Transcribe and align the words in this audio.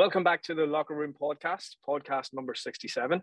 Welcome 0.00 0.24
back 0.24 0.42
to 0.44 0.54
the 0.54 0.64
Locker 0.64 0.94
Room 0.94 1.12
Podcast, 1.12 1.76
podcast 1.86 2.32
number 2.32 2.54
67. 2.54 3.20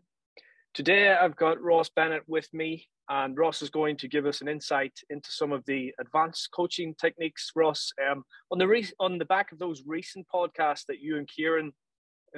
Today 0.76 1.10
I've 1.12 1.36
got 1.36 1.60
Ross 1.60 1.90
Bennett 1.90 2.22
with 2.28 2.48
me, 2.54 2.86
and 3.10 3.36
Ross 3.36 3.64
is 3.64 3.72
going 3.72 3.98
to 3.98 4.08
give 4.08 4.28
us 4.28 4.42
an 4.42 4.48
insight 4.48 4.94
into 5.10 5.32
some 5.32 5.52
of 5.52 5.66
the 5.66 5.92
advanced 6.00 6.50
coaching 6.52 6.94
techniques. 7.02 7.52
Ross, 7.56 7.92
um, 8.08 8.24
on 8.52 8.60
the 8.60 8.68
re- 8.68 8.94
on 9.00 9.18
the 9.18 9.26
back 9.26 9.52
of 9.52 9.58
those 9.58 9.82
recent 9.88 10.28
podcasts 10.32 10.86
that 10.88 11.00
you 11.00 11.18
and 11.18 11.28
Kieran 11.28 11.72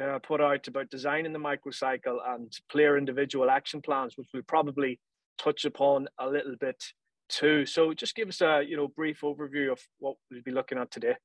uh, 0.02 0.20
put 0.20 0.40
out 0.40 0.66
about 0.70 0.90
designing 0.90 1.34
the 1.34 1.38
microcycle 1.38 2.20
and 2.26 2.50
player 2.72 2.98
individual 2.98 3.50
action 3.50 3.82
plans, 3.82 4.14
which 4.16 4.30
we'll 4.34 4.44
probably 4.44 5.02
touch 5.38 5.66
upon 5.66 6.08
a 6.18 6.30
little 6.30 6.56
bit 6.62 6.82
too. 7.28 7.66
So 7.66 7.94
just 7.94 8.16
give 8.16 8.30
us 8.30 8.40
a 8.40 8.62
you 8.66 8.78
know 8.78 8.88
brief 8.88 9.20
overview 9.20 9.74
of 9.74 9.82
what 9.98 10.16
we'll 10.32 10.44
be 10.44 10.52
looking 10.52 10.78
at 10.78 10.92
today. 10.92 11.16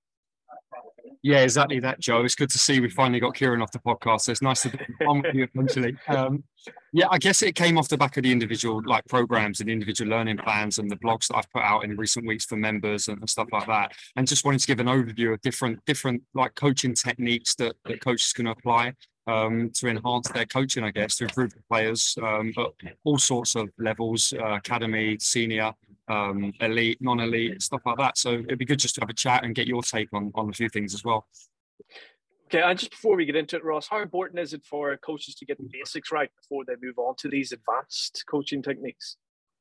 Yeah, 1.23 1.39
exactly 1.39 1.81
that, 1.81 2.01
Joe. 2.01 2.23
It's 2.23 2.35
good 2.35 2.51
to 2.51 2.59
see 2.59 2.81
we 2.81 2.91
finally 2.91 3.19
got 3.19 3.35
Kieran 3.35 3.63
off 3.63 3.73
the 3.73 3.79
podcast. 3.79 4.23
So 4.23 4.33
it's 4.33 4.43
nice 4.43 4.63
to 4.63 4.69
be 4.69 4.79
on 5.07 5.23
with 5.23 5.35
you 5.35 5.49
eventually. 5.55 5.97
Um, 6.09 6.45
yeah, 6.93 7.07
I 7.11 7.19
guess 7.19 7.43
it 7.43 7.55
came 7.55 7.79
off 7.79 7.89
the 7.89 7.97
back 7.97 8.19
of 8.19 8.25
the 8.25 8.33
individual 8.33 8.83
like 8.85 9.07
programs 9.07 9.61
and 9.61 9.71
individual 9.71 10.11
learning 10.11 10.37
plans 10.39 10.79
and 10.79 10.91
the 10.91 10.97
blogs 10.97 11.29
that 11.29 11.37
I've 11.37 11.51
put 11.51 11.63
out 11.63 11.85
in 11.85 11.97
recent 11.97 12.27
weeks 12.27 12.45
for 12.45 12.57
members 12.57 13.09
and, 13.09 13.19
and 13.19 13.31
stuff 13.31 13.49
like 13.53 13.67
that. 13.67 13.93
And 14.17 14.29
just 14.29 14.45
wanted 14.45 14.61
to 14.61 14.67
give 14.67 14.81
an 14.81 14.87
overview 14.87 15.33
of 15.33 15.41
different 15.41 15.83
different 15.87 16.23
like 16.35 16.55
coaching 16.57 16.95
techniques 16.95 17.55
that, 17.55 17.75
that 17.87 18.03
coaches 18.03 18.33
can 18.35 18.49
apply 18.49 18.93
um, 19.27 19.71
to 19.75 19.89
enhance 19.89 20.29
their 20.29 20.47
coaching, 20.47 20.85
I 20.85 20.91
guess, 20.91 21.17
to 21.17 21.25
improve 21.25 21.55
the 21.55 21.63
players, 21.71 22.17
um, 22.23 22.53
but 22.55 22.73
all 23.05 23.19
sorts 23.19 23.55
of 23.55 23.71
levels, 23.79 24.35
uh, 24.39 24.57
academy, 24.57 25.17
senior, 25.21 25.73
um, 26.09 26.53
elite, 26.61 26.99
non-elite, 27.01 27.63
stuff 27.63 27.83
like 27.87 27.99
that. 27.99 28.19
So 28.19 28.35
it'd 28.35 28.59
be 28.59 28.65
good 28.65 28.79
just 28.79 28.95
to 28.97 29.01
have 29.01 29.11
a 29.11 29.15
chat 29.15 29.45
and 29.45 29.55
get 29.55 29.67
your 29.67 29.83
take 29.83 30.09
on 30.13 30.33
on 30.35 30.51
a 30.51 30.53
few 30.53 30.69
things 30.69 30.95
as 30.95 31.05
well. 31.05 31.27
Okay, 32.47 32.63
and 32.63 32.79
just 32.79 32.91
before 32.91 33.17
we 33.17 33.25
get 33.25 33.37
into 33.37 33.57
it, 33.57 33.65
Ross, 33.65 33.89
how 33.89 34.01
important 34.01 34.39
is 34.39 34.53
it 34.53 34.65
for 34.65 34.97
coaches 34.99 35.35
to 35.37 35.45
get 35.45 35.59
the 35.59 35.69
basics 35.73 36.13
right 36.13 36.31
before 36.41 36.65
they 36.65 36.75
move 36.81 36.99
on 36.99 37.17
to 37.17 37.29
these 37.29 37.53
advanced 37.53 38.25
coaching 38.29 38.63
techniques? 38.63 39.17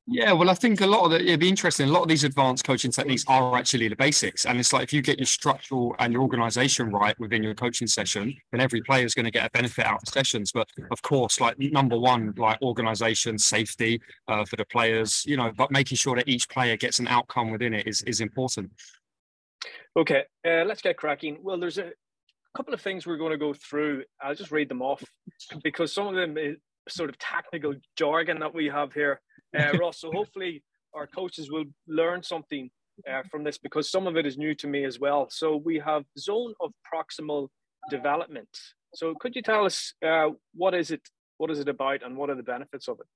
Yeah, 0.06 0.32
well, 0.32 0.50
I 0.50 0.54
think 0.54 0.82
a 0.82 0.86
lot 0.86 1.06
of 1.06 1.12
the, 1.12 1.20
it'd 1.20 1.40
be 1.40 1.48
interesting. 1.48 1.88
A 1.88 1.92
lot 1.92 2.02
of 2.02 2.08
these 2.08 2.24
advanced 2.24 2.64
coaching 2.66 2.90
techniques 2.90 3.24
are 3.26 3.56
actually 3.56 3.88
the 3.88 3.96
basics. 3.96 4.44
And 4.44 4.60
it's 4.60 4.70
like 4.70 4.82
if 4.82 4.92
you 4.92 5.00
get 5.00 5.18
your 5.18 5.24
structural 5.26 5.96
and 5.98 6.12
your 6.12 6.20
organization 6.20 6.90
right 6.90 7.18
within 7.18 7.42
your 7.42 7.54
coaching 7.54 7.88
session, 7.88 8.36
then 8.52 8.60
every 8.60 8.82
player 8.82 9.06
is 9.06 9.14
going 9.14 9.24
to 9.24 9.30
get 9.30 9.46
a 9.46 9.50
benefit 9.50 9.86
out 9.86 10.02
of 10.02 10.08
sessions. 10.08 10.52
But 10.52 10.68
of 10.90 11.00
course, 11.00 11.40
like 11.40 11.58
number 11.58 11.98
one, 11.98 12.34
like 12.36 12.60
organization, 12.60 13.38
safety 13.38 13.98
uh, 14.28 14.44
for 14.44 14.56
the 14.56 14.66
players, 14.66 15.24
you 15.24 15.38
know, 15.38 15.50
but 15.56 15.70
making 15.70 15.96
sure 15.96 16.16
that 16.16 16.28
each 16.28 16.50
player 16.50 16.76
gets 16.76 16.98
an 16.98 17.08
outcome 17.08 17.50
within 17.50 17.72
it 17.72 17.86
is, 17.86 18.02
is 18.02 18.20
important. 18.20 18.72
Okay, 19.96 20.24
uh, 20.46 20.64
let's 20.66 20.82
get 20.82 20.98
cracking. 20.98 21.38
Well, 21.42 21.56
there's 21.56 21.78
a 21.78 21.92
couple 22.54 22.74
of 22.74 22.82
things 22.82 23.06
we're 23.06 23.16
going 23.16 23.32
to 23.32 23.38
go 23.38 23.54
through. 23.54 24.04
I'll 24.20 24.34
just 24.34 24.50
read 24.50 24.68
them 24.68 24.82
off 24.82 25.02
because 25.62 25.94
some 25.94 26.08
of 26.08 26.14
them 26.14 26.36
is 26.36 26.56
sort 26.90 27.08
of 27.08 27.16
technical 27.18 27.72
jargon 27.96 28.40
that 28.40 28.54
we 28.54 28.66
have 28.66 28.92
here 28.92 29.22
uh, 29.56 29.72
Ross. 29.80 30.00
So 30.00 30.10
hopefully 30.12 30.62
our 30.94 31.06
coaches 31.06 31.50
will 31.50 31.64
learn 31.86 32.22
something 32.22 32.70
uh, 33.10 33.22
from 33.30 33.44
this 33.44 33.58
because 33.58 33.90
some 33.90 34.06
of 34.06 34.16
it 34.16 34.26
is 34.26 34.38
new 34.38 34.54
to 34.56 34.66
me 34.66 34.84
as 34.84 35.00
well. 35.00 35.28
So 35.30 35.56
we 35.56 35.78
have 35.78 36.04
zone 36.18 36.54
of 36.60 36.72
proximal 36.92 37.48
development. 37.90 38.48
So 38.94 39.14
could 39.18 39.34
you 39.34 39.42
tell 39.42 39.64
us 39.64 39.94
uh, 40.04 40.30
what 40.54 40.74
is 40.74 40.90
it? 40.90 41.02
What 41.38 41.50
is 41.50 41.58
it 41.58 41.68
about, 41.68 42.04
and 42.04 42.16
what 42.16 42.30
are 42.30 42.36
the 42.36 42.44
benefits 42.44 42.86
of 42.86 43.00
it? 43.00 43.06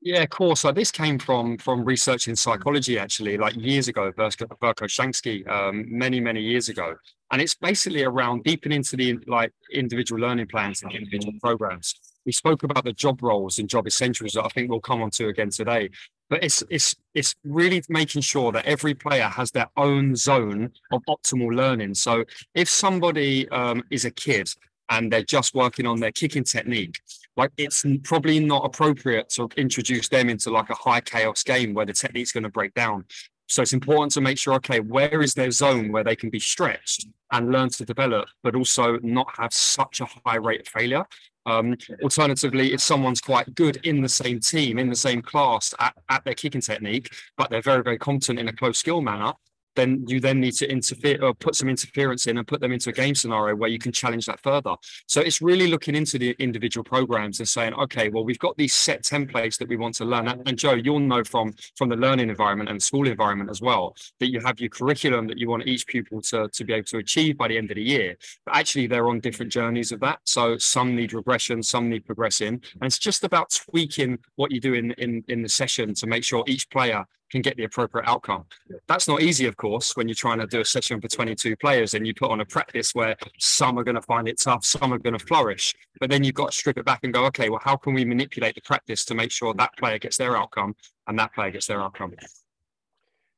Yeah, 0.00 0.22
of 0.22 0.30
course. 0.30 0.64
Like 0.64 0.74
this 0.74 0.90
came 0.90 1.18
from 1.18 1.58
from 1.58 1.84
research 1.84 2.28
in 2.28 2.34
psychology, 2.34 2.98
actually, 2.98 3.36
like 3.36 3.54
years 3.56 3.88
ago, 3.88 4.10
Vygotsky, 4.12 5.46
um, 5.48 5.84
many 5.86 6.18
many 6.18 6.40
years 6.40 6.70
ago, 6.70 6.94
and 7.30 7.42
it's 7.42 7.54
basically 7.54 8.04
around 8.04 8.44
deepening 8.44 8.76
into 8.76 8.96
the 8.96 9.18
like 9.26 9.52
individual 9.72 10.20
learning 10.20 10.46
plans 10.46 10.82
and 10.82 10.92
individual 10.92 11.34
programs 11.42 11.94
we 12.28 12.32
spoke 12.32 12.62
about 12.62 12.84
the 12.84 12.92
job 12.92 13.22
roles 13.22 13.58
and 13.58 13.70
job 13.70 13.86
essentials 13.86 14.32
that 14.34 14.44
I 14.44 14.48
think 14.48 14.68
we'll 14.68 14.80
come 14.80 15.00
on 15.00 15.08
to 15.12 15.28
again 15.28 15.48
today. 15.48 15.88
But 16.28 16.44
it's 16.44 16.62
it's 16.68 16.94
it's 17.14 17.34
really 17.42 17.82
making 17.88 18.20
sure 18.20 18.52
that 18.52 18.66
every 18.66 18.92
player 18.92 19.28
has 19.28 19.50
their 19.50 19.68
own 19.78 20.14
zone 20.14 20.70
of 20.92 21.00
optimal 21.08 21.56
learning. 21.56 21.94
So 21.94 22.26
if 22.54 22.68
somebody 22.68 23.48
um, 23.48 23.82
is 23.90 24.04
a 24.04 24.10
kid 24.10 24.50
and 24.90 25.10
they're 25.10 25.22
just 25.22 25.54
working 25.54 25.86
on 25.86 26.00
their 26.00 26.12
kicking 26.12 26.44
technique, 26.44 27.00
like 27.38 27.50
it's 27.56 27.82
probably 28.02 28.40
not 28.40 28.66
appropriate 28.66 29.30
to 29.30 29.48
introduce 29.56 30.10
them 30.10 30.28
into 30.28 30.50
like 30.50 30.68
a 30.68 30.74
high 30.74 31.00
chaos 31.00 31.42
game 31.42 31.72
where 31.72 31.86
the 31.86 31.94
technique's 31.94 32.32
going 32.32 32.44
to 32.44 32.50
break 32.50 32.74
down. 32.74 33.06
So 33.46 33.62
it's 33.62 33.72
important 33.72 34.12
to 34.12 34.20
make 34.20 34.36
sure, 34.36 34.52
okay, 34.56 34.80
where 34.80 35.22
is 35.22 35.32
their 35.32 35.50
zone 35.50 35.90
where 35.90 36.04
they 36.04 36.14
can 36.14 36.28
be 36.28 36.38
stretched 36.38 37.06
and 37.32 37.50
learn 37.50 37.70
to 37.70 37.84
develop, 37.86 38.28
but 38.42 38.54
also 38.54 38.98
not 39.02 39.28
have 39.38 39.54
such 39.54 40.02
a 40.02 40.06
high 40.26 40.36
rate 40.36 40.60
of 40.60 40.68
failure. 40.68 41.04
Um, 41.48 41.76
alternatively, 42.02 42.74
if 42.74 42.80
someone's 42.80 43.22
quite 43.22 43.54
good 43.54 43.78
in 43.84 44.02
the 44.02 44.08
same 44.08 44.38
team, 44.38 44.78
in 44.78 44.90
the 44.90 44.96
same 44.96 45.22
class 45.22 45.72
at, 45.80 45.94
at 46.10 46.22
their 46.24 46.34
kicking 46.34 46.60
technique, 46.60 47.10
but 47.38 47.48
they're 47.48 47.62
very, 47.62 47.82
very 47.82 47.96
competent 47.96 48.38
in 48.38 48.48
a 48.48 48.52
close 48.52 48.76
skill 48.76 49.00
manner, 49.00 49.32
then 49.76 50.04
you 50.06 50.20
then 50.20 50.40
need 50.40 50.52
to 50.52 50.70
interfere 50.70 51.22
or 51.22 51.34
put 51.34 51.54
some 51.54 51.68
interference 51.68 52.26
in 52.26 52.38
and 52.38 52.46
put 52.46 52.60
them 52.60 52.72
into 52.72 52.90
a 52.90 52.92
game 52.92 53.14
scenario 53.14 53.54
where 53.54 53.70
you 53.70 53.78
can 53.78 53.92
challenge 53.92 54.26
that 54.26 54.40
further. 54.40 54.74
So 55.06 55.20
it's 55.20 55.40
really 55.40 55.68
looking 55.68 55.94
into 55.94 56.18
the 56.18 56.34
individual 56.38 56.84
programs 56.84 57.38
and 57.38 57.48
saying, 57.48 57.74
okay, 57.74 58.08
well, 58.08 58.24
we've 58.24 58.38
got 58.38 58.56
these 58.56 58.74
set 58.74 59.02
templates 59.02 59.58
that 59.58 59.68
we 59.68 59.76
want 59.76 59.94
to 59.96 60.04
learn. 60.04 60.28
And 60.28 60.58
Joe, 60.58 60.74
you'll 60.74 61.00
know 61.00 61.24
from 61.24 61.54
from 61.76 61.88
the 61.88 61.96
learning 61.96 62.28
environment 62.28 62.70
and 62.70 62.82
school 62.82 63.06
environment 63.06 63.50
as 63.50 63.60
well 63.60 63.94
that 64.20 64.30
you 64.30 64.40
have 64.40 64.60
your 64.60 64.70
curriculum 64.70 65.26
that 65.28 65.38
you 65.38 65.48
want 65.48 65.66
each 65.66 65.86
pupil 65.86 66.20
to, 66.22 66.48
to 66.48 66.64
be 66.64 66.72
able 66.72 66.84
to 66.86 66.98
achieve 66.98 67.38
by 67.38 67.48
the 67.48 67.56
end 67.56 67.70
of 67.70 67.76
the 67.76 67.82
year. 67.82 68.16
But 68.44 68.56
actually, 68.56 68.86
they're 68.86 69.08
on 69.08 69.20
different 69.20 69.52
journeys 69.52 69.92
of 69.92 70.00
that. 70.00 70.20
So 70.24 70.58
some 70.58 70.94
need 70.94 71.12
regression, 71.12 71.62
some 71.62 71.88
need 71.88 72.04
progressing, 72.04 72.54
and 72.54 72.82
it's 72.82 72.98
just 72.98 73.24
about 73.24 73.50
tweaking 73.50 74.18
what 74.36 74.50
you 74.50 74.60
do 74.60 74.74
in 74.74 74.92
in 74.92 75.24
in 75.28 75.42
the 75.42 75.48
session 75.48 75.94
to 75.94 76.06
make 76.06 76.24
sure 76.24 76.44
each 76.46 76.68
player 76.70 77.04
can 77.30 77.42
get 77.42 77.56
the 77.56 77.64
appropriate 77.64 78.08
outcome. 78.08 78.44
That's 78.86 79.08
not 79.08 79.22
easy, 79.22 79.46
of 79.46 79.56
course, 79.56 79.96
when 79.96 80.08
you're 80.08 80.14
trying 80.14 80.38
to 80.38 80.46
do 80.46 80.60
a 80.60 80.64
session 80.64 81.00
for 81.00 81.08
22 81.08 81.56
players 81.56 81.94
and 81.94 82.06
you 82.06 82.14
put 82.14 82.30
on 82.30 82.40
a 82.40 82.44
practice 82.44 82.94
where 82.94 83.16
some 83.38 83.78
are 83.78 83.84
going 83.84 83.94
to 83.96 84.02
find 84.02 84.28
it 84.28 84.40
tough, 84.40 84.64
some 84.64 84.92
are 84.92 84.98
going 84.98 85.16
to 85.16 85.24
flourish. 85.24 85.74
But 86.00 86.10
then 86.10 86.24
you've 86.24 86.34
got 86.34 86.52
to 86.52 86.58
strip 86.58 86.78
it 86.78 86.84
back 86.84 87.00
and 87.02 87.12
go, 87.12 87.24
okay, 87.26 87.48
well, 87.48 87.60
how 87.62 87.76
can 87.76 87.94
we 87.94 88.04
manipulate 88.04 88.54
the 88.54 88.62
practice 88.62 89.04
to 89.06 89.14
make 89.14 89.30
sure 89.30 89.54
that 89.54 89.76
player 89.76 89.98
gets 89.98 90.16
their 90.16 90.36
outcome 90.36 90.74
and 91.06 91.18
that 91.18 91.34
player 91.34 91.50
gets 91.50 91.66
their 91.66 91.80
outcome? 91.80 92.14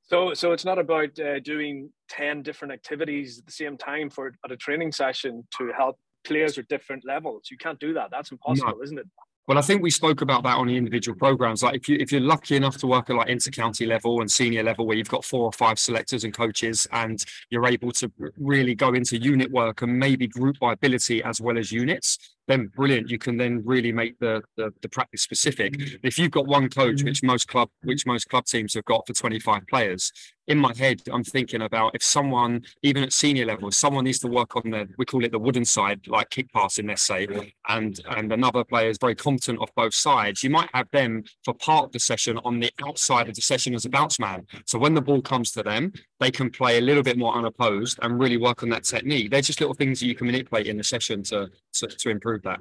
So, 0.02 0.34
so 0.34 0.52
it's 0.52 0.64
not 0.64 0.78
about 0.78 1.18
uh, 1.20 1.38
doing 1.40 1.90
10 2.08 2.42
different 2.42 2.72
activities 2.72 3.38
at 3.38 3.46
the 3.46 3.52
same 3.52 3.76
time 3.76 4.10
for 4.10 4.32
at 4.44 4.50
a 4.50 4.56
training 4.56 4.92
session 4.92 5.46
to 5.58 5.72
help 5.76 5.98
players 6.24 6.58
at 6.58 6.68
different 6.68 7.04
levels. 7.06 7.48
You 7.50 7.56
can't 7.56 7.78
do 7.78 7.94
that. 7.94 8.10
That's 8.10 8.32
impossible, 8.32 8.76
no. 8.76 8.82
isn't 8.82 8.98
it? 8.98 9.06
Well, 9.50 9.58
I 9.58 9.62
think 9.62 9.82
we 9.82 9.90
spoke 9.90 10.20
about 10.20 10.44
that 10.44 10.58
on 10.58 10.68
the 10.68 10.76
individual 10.76 11.18
programs. 11.18 11.64
Like 11.64 11.74
if 11.74 11.88
you 11.88 11.96
if 11.98 12.12
you're 12.12 12.20
lucky 12.20 12.54
enough 12.54 12.76
to 12.76 12.86
work 12.86 13.10
at 13.10 13.16
like 13.16 13.28
inter-county 13.28 13.84
level 13.84 14.20
and 14.20 14.30
senior 14.30 14.62
level, 14.62 14.86
where 14.86 14.96
you've 14.96 15.08
got 15.08 15.24
four 15.24 15.42
or 15.42 15.50
five 15.52 15.76
selectors 15.76 16.22
and 16.22 16.32
coaches, 16.32 16.86
and 16.92 17.24
you're 17.50 17.66
able 17.66 17.90
to 17.90 18.12
really 18.36 18.76
go 18.76 18.94
into 18.94 19.18
unit 19.18 19.50
work 19.50 19.82
and 19.82 19.98
maybe 19.98 20.28
group 20.28 20.56
by 20.60 20.74
ability 20.74 21.20
as 21.24 21.40
well 21.40 21.58
as 21.58 21.72
units, 21.72 22.36
then 22.50 22.66
brilliant. 22.66 23.10
You 23.10 23.18
can 23.18 23.36
then 23.36 23.62
really 23.64 23.92
make 23.92 24.18
the, 24.18 24.42
the, 24.56 24.72
the 24.82 24.88
practice 24.88 25.22
specific. 25.22 25.74
Mm-hmm. 25.74 26.06
If 26.06 26.18
you've 26.18 26.30
got 26.30 26.46
one 26.46 26.68
coach, 26.68 26.96
mm-hmm. 26.96 27.06
which 27.06 27.22
most 27.22 27.48
club 27.48 27.70
which 27.82 28.06
most 28.06 28.28
club 28.28 28.46
teams 28.46 28.74
have 28.74 28.84
got 28.84 29.06
for 29.06 29.14
25 29.14 29.66
players, 29.68 30.12
in 30.50 30.58
my 30.58 30.74
head, 30.76 31.00
I'm 31.12 31.22
thinking 31.22 31.62
about 31.62 31.94
if 31.94 32.02
someone, 32.02 32.62
even 32.82 33.04
at 33.04 33.12
senior 33.12 33.46
level, 33.46 33.70
someone 33.70 34.04
needs 34.04 34.18
to 34.20 34.26
work 34.26 34.56
on 34.56 34.70
the 34.70 34.88
we 34.98 35.04
call 35.04 35.24
it 35.24 35.30
the 35.30 35.38
wooden 35.38 35.64
side, 35.64 36.08
like 36.08 36.28
kick 36.30 36.52
passing, 36.52 36.88
let's 36.88 37.02
say, 37.02 37.28
and 37.68 38.00
and 38.10 38.32
another 38.32 38.64
player 38.64 38.88
is 38.88 38.98
very 39.00 39.14
competent 39.14 39.60
off 39.60 39.70
both 39.76 39.94
sides. 39.94 40.42
You 40.42 40.50
might 40.50 40.68
have 40.74 40.90
them 40.90 41.22
for 41.44 41.54
part 41.54 41.84
of 41.84 41.92
the 41.92 42.00
session 42.00 42.36
on 42.44 42.58
the 42.58 42.70
outside 42.84 43.28
of 43.28 43.36
the 43.36 43.42
session 43.42 43.74
as 43.74 43.84
a 43.84 43.90
bounce 43.90 44.18
man. 44.18 44.44
So 44.66 44.76
when 44.76 44.94
the 44.94 45.00
ball 45.00 45.22
comes 45.22 45.52
to 45.52 45.62
them, 45.62 45.92
they 46.18 46.32
can 46.32 46.50
play 46.50 46.78
a 46.78 46.80
little 46.80 47.04
bit 47.04 47.16
more 47.16 47.34
unopposed 47.34 48.00
and 48.02 48.18
really 48.18 48.36
work 48.36 48.64
on 48.64 48.70
that 48.70 48.82
technique. 48.84 49.30
They're 49.30 49.40
just 49.40 49.60
little 49.60 49.74
things 49.74 50.00
that 50.00 50.06
you 50.06 50.16
can 50.16 50.26
manipulate 50.26 50.66
in 50.66 50.76
the 50.76 50.84
session 50.84 51.22
to 51.24 51.48
to, 51.74 51.86
to 51.86 52.10
improve 52.10 52.42
that. 52.42 52.60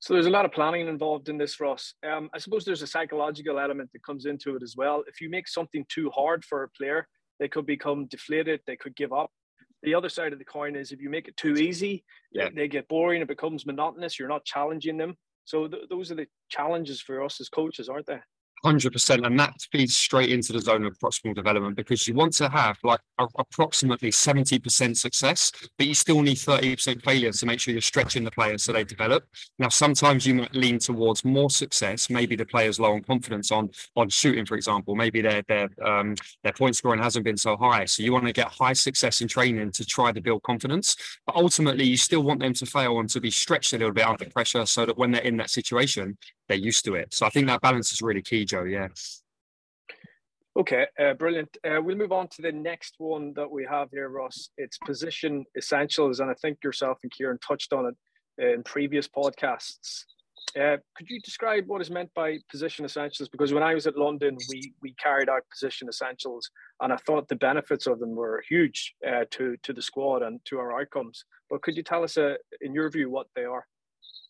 So 0.00 0.12
there's 0.12 0.26
a 0.26 0.30
lot 0.30 0.44
of 0.44 0.52
planning 0.52 0.86
involved 0.86 1.30
in 1.30 1.38
this, 1.38 1.58
Ross. 1.60 1.94
Um, 2.06 2.28
I 2.34 2.38
suppose 2.38 2.64
there's 2.64 2.82
a 2.82 2.86
psychological 2.86 3.58
element 3.58 3.88
that 3.94 4.02
comes 4.02 4.26
into 4.26 4.54
it 4.54 4.62
as 4.62 4.74
well. 4.76 5.02
If 5.06 5.20
you 5.20 5.30
make 5.30 5.48
something 5.48 5.86
too 5.88 6.10
hard 6.10 6.44
for 6.44 6.62
a 6.62 6.68
player, 6.68 7.08
they 7.40 7.48
could 7.48 7.64
become 7.64 8.06
deflated. 8.06 8.60
They 8.66 8.76
could 8.76 8.94
give 8.96 9.12
up. 9.12 9.30
The 9.82 9.94
other 9.94 10.08
side 10.08 10.32
of 10.32 10.38
the 10.38 10.44
coin 10.44 10.76
is 10.76 10.92
if 10.92 11.00
you 11.00 11.10
make 11.10 11.28
it 11.28 11.36
too 11.36 11.54
easy, 11.54 12.04
yeah. 12.32 12.48
they 12.54 12.68
get 12.68 12.88
boring. 12.88 13.22
It 13.22 13.28
becomes 13.28 13.66
monotonous. 13.66 14.18
You're 14.18 14.28
not 14.28 14.44
challenging 14.44 14.96
them. 14.96 15.14
So 15.46 15.68
th- 15.68 15.84
those 15.90 16.10
are 16.10 16.16
the 16.16 16.26
challenges 16.50 17.00
for 17.00 17.22
us 17.22 17.40
as 17.40 17.48
coaches, 17.48 17.88
aren't 17.88 18.06
they? 18.06 18.20
Hundred 18.64 18.94
percent, 18.94 19.26
and 19.26 19.38
that 19.38 19.54
feeds 19.72 19.94
straight 19.94 20.30
into 20.30 20.54
the 20.54 20.58
zone 20.58 20.86
of 20.86 20.98
proximal 20.98 21.34
development 21.34 21.76
because 21.76 22.08
you 22.08 22.14
want 22.14 22.32
to 22.32 22.48
have 22.48 22.78
like 22.82 23.00
a, 23.18 23.26
approximately 23.38 24.10
seventy 24.10 24.58
percent 24.58 24.96
success, 24.96 25.52
but 25.76 25.86
you 25.86 25.92
still 25.92 26.22
need 26.22 26.36
thirty 26.36 26.74
percent 26.74 27.04
failure 27.04 27.30
to 27.30 27.44
make 27.44 27.60
sure 27.60 27.72
you're 27.72 27.82
stretching 27.82 28.24
the 28.24 28.30
players 28.30 28.62
so 28.62 28.72
they 28.72 28.82
develop. 28.82 29.24
Now, 29.58 29.68
sometimes 29.68 30.24
you 30.24 30.36
might 30.36 30.54
lean 30.54 30.78
towards 30.78 31.26
more 31.26 31.50
success. 31.50 32.08
Maybe 32.08 32.36
the 32.36 32.46
players 32.46 32.80
low 32.80 32.94
on 32.94 33.02
confidence 33.02 33.52
on 33.52 33.68
on 33.96 34.08
shooting, 34.08 34.46
for 34.46 34.54
example. 34.54 34.94
Maybe 34.94 35.20
their 35.20 35.42
their 35.46 35.68
um, 35.84 36.14
their 36.42 36.54
point 36.54 36.74
scoring 36.74 37.02
hasn't 37.02 37.26
been 37.26 37.36
so 37.36 37.58
high, 37.58 37.84
so 37.84 38.02
you 38.02 38.14
want 38.14 38.24
to 38.24 38.32
get 38.32 38.48
high 38.48 38.72
success 38.72 39.20
in 39.20 39.28
training 39.28 39.72
to 39.72 39.84
try 39.84 40.10
to 40.10 40.22
build 40.22 40.42
confidence. 40.42 40.96
But 41.26 41.36
ultimately, 41.36 41.84
you 41.84 41.98
still 41.98 42.22
want 42.22 42.40
them 42.40 42.54
to 42.54 42.64
fail 42.64 42.98
and 42.98 43.10
to 43.10 43.20
be 43.20 43.30
stretched 43.30 43.74
a 43.74 43.78
little 43.78 43.92
bit 43.92 44.06
under 44.06 44.24
pressure, 44.30 44.64
so 44.64 44.86
that 44.86 44.96
when 44.96 45.10
they're 45.10 45.20
in 45.20 45.36
that 45.36 45.50
situation, 45.50 46.16
they're 46.48 46.56
used 46.56 46.84
to 46.84 46.94
it. 46.94 47.14
So 47.14 47.26
I 47.26 47.30
think 47.30 47.46
that 47.46 47.60
balance 47.60 47.92
is 47.92 48.02
really 48.02 48.22
key, 48.22 48.44
Joe. 48.44 48.64
Yeah. 48.64 48.88
Okay, 50.56 50.86
uh, 51.00 51.14
brilliant. 51.14 51.56
Uh, 51.66 51.82
we'll 51.82 51.96
move 51.96 52.12
on 52.12 52.28
to 52.28 52.42
the 52.42 52.52
next 52.52 52.94
one 52.98 53.32
that 53.34 53.50
we 53.50 53.66
have 53.68 53.88
here, 53.90 54.08
Ross. 54.08 54.50
It's 54.56 54.78
position 54.78 55.44
essentials, 55.58 56.20
and 56.20 56.30
I 56.30 56.34
think 56.34 56.58
yourself 56.62 56.98
and 57.02 57.10
Kieran 57.10 57.38
touched 57.38 57.72
on 57.72 57.86
it 57.86 57.96
in 58.54 58.62
previous 58.62 59.08
podcasts. 59.08 60.04
Uh, 60.56 60.76
could 60.96 61.10
you 61.10 61.20
describe 61.20 61.66
what 61.66 61.80
is 61.80 61.90
meant 61.90 62.10
by 62.14 62.38
position 62.48 62.84
essentials? 62.84 63.28
Because 63.28 63.52
when 63.52 63.64
I 63.64 63.74
was 63.74 63.88
at 63.88 63.96
London, 63.96 64.36
we 64.48 64.72
we 64.80 64.94
carried 64.94 65.28
out 65.28 65.42
position 65.50 65.88
essentials, 65.88 66.48
and 66.80 66.92
I 66.92 66.96
thought 66.98 67.26
the 67.26 67.34
benefits 67.34 67.88
of 67.88 67.98
them 67.98 68.14
were 68.14 68.44
huge 68.48 68.94
uh, 69.04 69.24
to 69.32 69.56
to 69.64 69.72
the 69.72 69.82
squad 69.82 70.22
and 70.22 70.38
to 70.44 70.58
our 70.58 70.80
outcomes. 70.80 71.24
But 71.50 71.62
could 71.62 71.76
you 71.76 71.82
tell 71.82 72.04
us, 72.04 72.16
uh, 72.16 72.34
in 72.60 72.72
your 72.74 72.88
view, 72.90 73.10
what 73.10 73.26
they 73.34 73.44
are? 73.44 73.66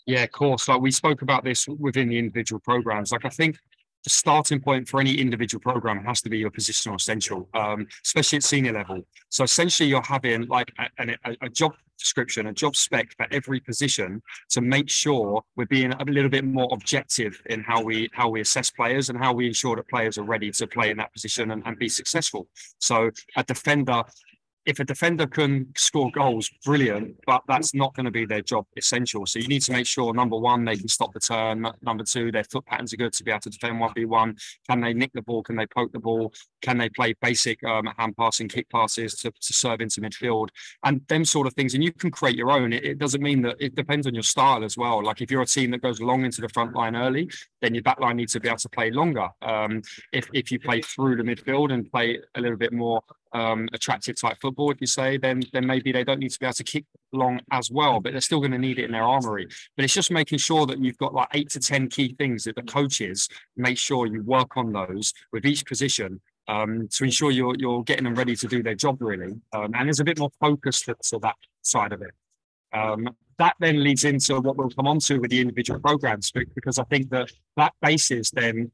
Yeah, 0.07 0.23
of 0.23 0.33
course. 0.33 0.69
Like 0.69 0.81
we 0.81 0.91
spoke 0.91 1.23
about 1.23 1.45
this 1.45 1.67
within 1.67 2.09
the 2.09 2.19
individual 2.19 2.61
programs. 2.61 3.13
Like 3.13 3.25
I 3.25 3.31
think 3.31 3.59
the 4.05 4.11
starting 4.11 4.61
point 4.61 4.87
for 4.87 5.01
any 5.01 5.15
individual 5.15 5.61
program 5.61 6.05
has 6.05 6.21
to 6.23 6.29
be 6.29 6.39
your 6.39 6.51
positional 6.51 6.97
essential, 6.97 7.49
um, 7.55 7.87
especially 8.05 8.37
at 8.37 8.45
senior 8.45 8.73
level. 8.73 9.03
So 9.31 9.45
essentially, 9.45 9.89
you're 9.89 10.03
having 10.03 10.47
like 10.47 10.71
a, 10.79 11.17
a, 11.25 11.37
a, 11.41 11.49
job 11.49 11.73
description, 11.99 12.49
a 12.49 12.53
job 12.53 12.77
spec 12.77 13.17
for 13.17 13.27
every 13.31 13.61
position 13.61 14.21
to 14.51 14.61
make 14.61 14.91
sure 14.91 15.43
we're 15.57 15.65
being 15.67 15.93
a 15.95 16.05
little 16.05 16.29
bit 16.29 16.45
more 16.45 16.69
objective 16.73 17.41
in 17.47 17.63
how 17.63 17.83
we 17.83 18.11
how 18.13 18.29
we 18.29 18.43
assess 18.43 18.69
players 18.69 19.09
and 19.09 19.19
how 19.19 19.33
we 19.33 19.47
ensure 19.47 19.75
that 19.77 19.89
players 19.89 20.19
are 20.19 20.25
ready 20.25 20.51
to 20.51 20.67
play 20.67 20.91
in 20.91 20.99
that 20.99 21.13
position 21.15 21.53
and, 21.53 21.63
and 21.65 21.79
be 21.79 21.89
successful. 21.89 22.47
So 22.79 23.11
a 23.37 23.43
defender 23.45 24.03
if 24.67 24.81
a 24.81 24.85
defender 24.85 25.27
can 25.27 25.67
score 25.77 26.11
goals, 26.11 26.51
brilliant, 26.65 27.17
but 27.27 27.43
that's 27.47 27.75
not 27.75 27.95
going 27.95 28.05
to 28.05 28.11
be 28.11 28.25
their 28.25 28.41
job 28.41 28.67
essential. 28.77 29.27
So 29.27 29.39
you 29.39 29.49
need 29.49 29.63
to 29.63 29.73
make 29.73 29.87
sure 29.87 30.15
number 30.15 30.37
one, 30.37 30.65
they 30.65 30.77
can 30.77 30.89
stop 30.89 31.13
the 31.13 31.21
turn. 31.21 31.67
Number 31.83 32.05
two, 32.05 32.33
their 32.33 32.45
foot 32.45 32.65
patterns 32.65 32.93
are 32.93 32.97
good 32.97 33.13
to 33.13 33.25
be 33.25 33.31
able 33.31 33.41
to 33.41 33.51
defend 33.51 33.81
1v1. 33.81 34.41
Can 34.69 34.81
they 34.81 34.95
nick 34.95 35.13
the 35.13 35.23
ball? 35.23 35.43
Can 35.43 35.57
they 35.57 35.67
poke 35.67 35.93
the 35.93 35.99
ball? 35.99 36.33
Can 36.63 36.79
they 36.79 36.89
play 36.89 37.15
basic 37.21 37.63
um, 37.65 37.87
hand 37.99 38.17
passing, 38.17 38.49
kick 38.49 38.71
passes 38.71 39.15
to, 39.17 39.31
to 39.31 39.53
serve 39.53 39.81
into 39.81 40.01
midfield? 40.01 40.49
And 40.83 41.07
them 41.09 41.25
sort 41.25 41.47
of 41.47 41.55
things. 41.55 41.75
And 41.75 41.85
you 41.85 41.93
can 41.93 42.11
create 42.11 42.37
your 42.37 42.51
own. 42.51 42.73
It, 42.73 42.85
it 42.85 42.99
doesn't 42.99 43.23
mean 43.23 43.43
that 43.43 43.57
it 43.61 43.75
depends 43.75 44.07
on 44.07 44.15
your 44.15 44.23
style 44.23 44.65
as 44.65 44.79
well. 44.79 45.05
Like 45.05 45.21
if 45.21 45.31
you're 45.31 45.43
a 45.43 45.47
team 45.47 45.71
that 45.73 45.83
goes 45.83 46.01
long 46.01 46.25
into 46.25 46.41
the 46.41 46.49
front 46.49 46.75
line 46.75 46.97
early, 46.97 47.31
then 47.61 47.75
your 47.75 47.83
back 47.83 48.01
line 48.01 48.17
needs 48.17 48.33
to 48.33 48.41
be 48.41 48.49
able 48.49 48.59
to 48.59 48.69
play 48.71 48.91
longer. 48.91 49.29
Um, 49.43 49.83
if, 50.13 50.29
if 50.33 50.51
you 50.51 50.59
play 50.59 50.81
through 50.81 51.17
the 51.17 51.23
midfield 51.23 51.73
and 51.73 51.91
play 51.91 52.21
a 52.35 52.41
little 52.41 52.57
bit 52.57 52.73
more 52.73 53.03
um, 53.35 53.69
attractive 53.73 54.19
type 54.19 54.39
football, 54.41 54.71
if 54.71 54.81
you 54.81 54.87
say, 54.87 55.19
then 55.19 55.43
then 55.53 55.67
maybe 55.67 55.93
they 55.93 56.05
don't 56.05 56.21
need 56.21 56.31
to 56.31 56.39
be 56.39 56.47
able 56.47 56.55
to 56.55 56.65
kick 56.65 56.85
long 57.13 57.41
as 57.51 57.71
well, 57.71 58.01
but 58.01 58.13
they're 58.13 58.21
still 58.21 58.39
going 58.39 58.53
to 58.53 58.59
need 58.59 58.79
it 58.79 58.85
in 58.85 58.93
their 58.93 59.03
armory. 59.03 59.47
But 59.77 59.85
it's 59.85 59.95
just 59.95 60.11
making 60.11 60.39
sure 60.39 60.67
that 60.67 60.79
you've 60.79 60.99
got 60.99 61.13
like 61.13 61.29
eight 61.35 61.51
to 61.51 61.61
ten 61.61 61.89
key 61.89 62.15
things 62.17 62.45
that 62.45 62.57
the 62.57 62.63
coaches 62.63 63.29
make 63.57 63.77
sure 63.77 64.07
you 64.07 64.23
work 64.23 64.57
on 64.57 64.73
those 64.73 65.13
with 65.33 65.45
each 65.45 65.67
position 65.67 66.21
um, 66.49 66.89
to 66.93 67.05
ensure 67.05 67.31
you're 67.31 67.57
you're 67.59 67.83
getting 67.83 68.05
them 68.05 68.15
ready 68.15 68.37
to 68.37 68.47
do 68.47 68.63
their 68.63 68.77
job 68.77 69.03
really. 69.03 69.35
Um, 69.53 69.75
and 69.75 69.89
there's 69.89 70.01
a 70.01 70.05
bit 70.05 70.19
more 70.19 70.31
focus 70.41 70.83
to, 70.83 70.95
to 71.11 71.19
that 71.21 71.37
side 71.63 71.93
of 71.93 72.03
it. 72.03 72.13
Um, 72.73 73.09
that 73.39 73.55
then 73.59 73.83
leads 73.83 74.05
into 74.05 74.41
what 74.41 74.57
we'll 74.57 74.71
come 74.71 74.87
on 74.87 75.01
to 75.01 75.19
with 75.19 75.31
the 75.31 75.41
individual 75.41 75.81
programs 75.81 76.31
because 76.31 76.79
I 76.79 76.85
think 76.85 77.11
that 77.11 77.33
that 77.57 77.73
basis 77.81 78.31
then 78.31 78.71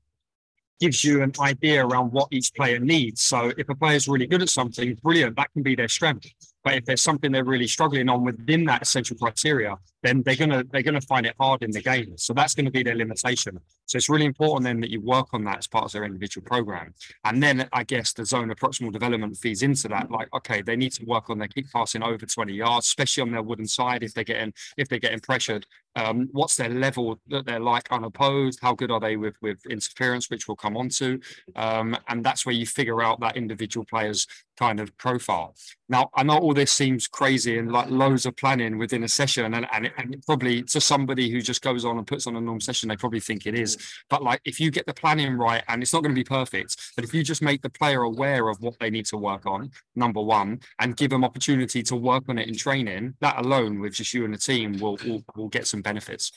gives 0.81 1.05
you 1.05 1.23
an 1.23 1.33
idea 1.41 1.85
around 1.85 2.11
what 2.11 2.29
each 2.31 2.53
player 2.55 2.79
needs. 2.79 3.21
So 3.21 3.53
if 3.57 3.69
a 3.69 3.75
player 3.75 3.97
is 3.97 4.09
really 4.09 4.27
good 4.27 4.43
at 4.43 4.49
something, 4.49 4.99
brilliant, 5.03 5.37
that 5.37 5.53
can 5.53 5.63
be 5.63 5.75
their 5.75 5.89
strength. 5.89 6.27
But 6.65 6.75
if 6.75 6.85
there's 6.87 7.03
something 7.03 7.31
they're 7.31 7.45
really 7.45 7.67
struggling 7.67 8.09
on 8.09 8.25
within 8.25 8.65
that 8.65 8.83
essential 8.83 9.17
criteria, 9.17 9.77
then 10.03 10.23
they're 10.23 10.37
gonna 10.37 10.65
they're 10.71 10.83
gonna 10.83 11.01
find 11.01 11.27
it 11.27 11.35
hard 11.39 11.63
in 11.63 11.71
the 11.71 11.83
game. 11.83 12.17
So 12.17 12.33
that's 12.33 12.55
going 12.55 12.65
to 12.65 12.71
be 12.71 12.83
their 12.83 12.95
limitation. 12.95 13.59
So 13.87 13.97
it's 13.97 14.09
really 14.09 14.25
important 14.25 14.65
then 14.65 14.81
that 14.81 14.91
you 14.91 15.01
work 15.01 15.29
on 15.33 15.45
that 15.45 15.59
as 15.59 15.67
part 15.67 15.85
of 15.85 15.93
their 15.93 16.05
individual 16.05 16.45
program. 16.45 16.95
And 17.25 17.43
then 17.43 17.69
I 17.73 17.83
guess 17.83 18.13
the 18.13 18.25
zone 18.25 18.51
of 18.51 18.57
proximal 18.57 18.93
development 18.93 19.37
feeds 19.37 19.63
into 19.63 19.89
that. 19.89 20.11
Like, 20.11 20.29
okay, 20.35 20.63
they 20.63 20.77
need 20.77 20.93
to 20.93 21.05
work 21.05 21.29
on 21.29 21.39
their 21.39 21.49
kick 21.49 21.67
passing 21.73 22.03
over 22.03 22.25
20 22.25 22.53
yards, 22.53 22.87
especially 22.87 23.23
on 23.23 23.33
their 23.33 23.43
wooden 23.43 23.67
side 23.67 24.03
if 24.03 24.15
they're 24.15 24.25
getting 24.25 24.53
if 24.77 24.89
they're 24.89 24.99
getting 24.99 25.21
pressured. 25.21 25.67
Um, 25.97 26.29
what's 26.31 26.57
their 26.57 26.69
level 26.69 27.21
that 27.29 27.47
they're 27.47 27.59
like 27.59 27.91
unopposed? 27.91 28.61
How 28.63 28.75
good 28.75 28.93
are 28.93 29.01
they 29.01 29.17
with 29.17 29.35
with 29.43 29.59
interference, 29.67 30.31
which 30.31 30.47
we'll 30.47 30.57
come 30.57 30.77
on 30.77 30.89
to? 30.91 31.21
Um, 31.57 31.97
and 32.09 32.25
that's 32.25 32.47
where 32.47 32.55
you 32.55 32.67
figure 32.67 33.03
out 33.03 33.19
that 33.21 33.37
individual 33.37 33.85
player's 33.85 34.27
kind 34.57 34.79
of 34.79 34.97
profile. 34.99 35.57
Now, 35.89 36.11
I 36.15 36.23
know 36.23 36.37
all 36.39 36.55
this 36.55 36.71
seems 36.71 37.09
crazy 37.09 37.59
and 37.59 37.73
like 37.73 37.91
loads 37.91 38.27
of 38.27 38.37
planning 38.37 38.79
within 38.79 39.03
a 39.03 39.09
session, 39.09 39.55
and, 39.55 39.67
and, 39.73 39.90
and 39.99 40.23
probably 40.27 40.63
to 40.63 40.81
somebody 40.81 41.31
who 41.31 41.41
just 41.41 41.63
goes 41.63 41.85
on 41.85 41.99
and 41.99 42.07
puts 42.07 42.27
on 42.27 42.37
a 42.37 42.41
normal 42.41 42.61
session, 42.61 42.89
they 42.89 42.97
probably 42.97 43.21
think 43.21 43.47
it 43.47 43.59
is. 43.59 43.77
Mm. 43.77 43.93
But 44.09 44.23
like, 44.23 44.41
if 44.45 44.61
you 44.61 44.71
get 44.71 44.87
the 44.87 44.95
planning 44.95 45.35
right, 45.35 45.63
and 45.69 45.83
it's 45.83 45.93
not 45.93 46.03
going 46.03 46.15
to 46.15 46.19
be 46.19 46.25
perfect, 46.25 46.77
but 46.97 47.05
if 47.05 47.15
you 47.15 47.23
just 47.23 47.43
make 47.43 47.63
the 47.63 47.71
player 47.71 48.03
aware 48.03 48.49
of 48.49 48.61
what 48.61 48.79
they 48.79 48.91
need 48.91 49.07
to 49.07 49.17
work 49.17 49.47
on, 49.47 49.71
number 49.95 50.21
one, 50.21 50.61
and 50.81 50.97
give 50.97 51.11
them 51.11 51.25
opportunity 51.25 51.83
to 51.83 51.97
work 51.97 52.25
on 52.29 52.39
it 52.39 52.49
in 52.49 52.57
training, 52.57 53.15
that 53.21 53.39
alone, 53.39 53.81
with 53.81 53.95
just 53.95 54.15
you 54.15 54.25
and 54.25 54.35
the 54.35 54.39
team, 54.39 54.79
will 54.79 54.99
will, 55.05 55.25
will 55.37 55.49
get 55.49 55.67
some 55.67 55.83
benefits. 55.83 56.33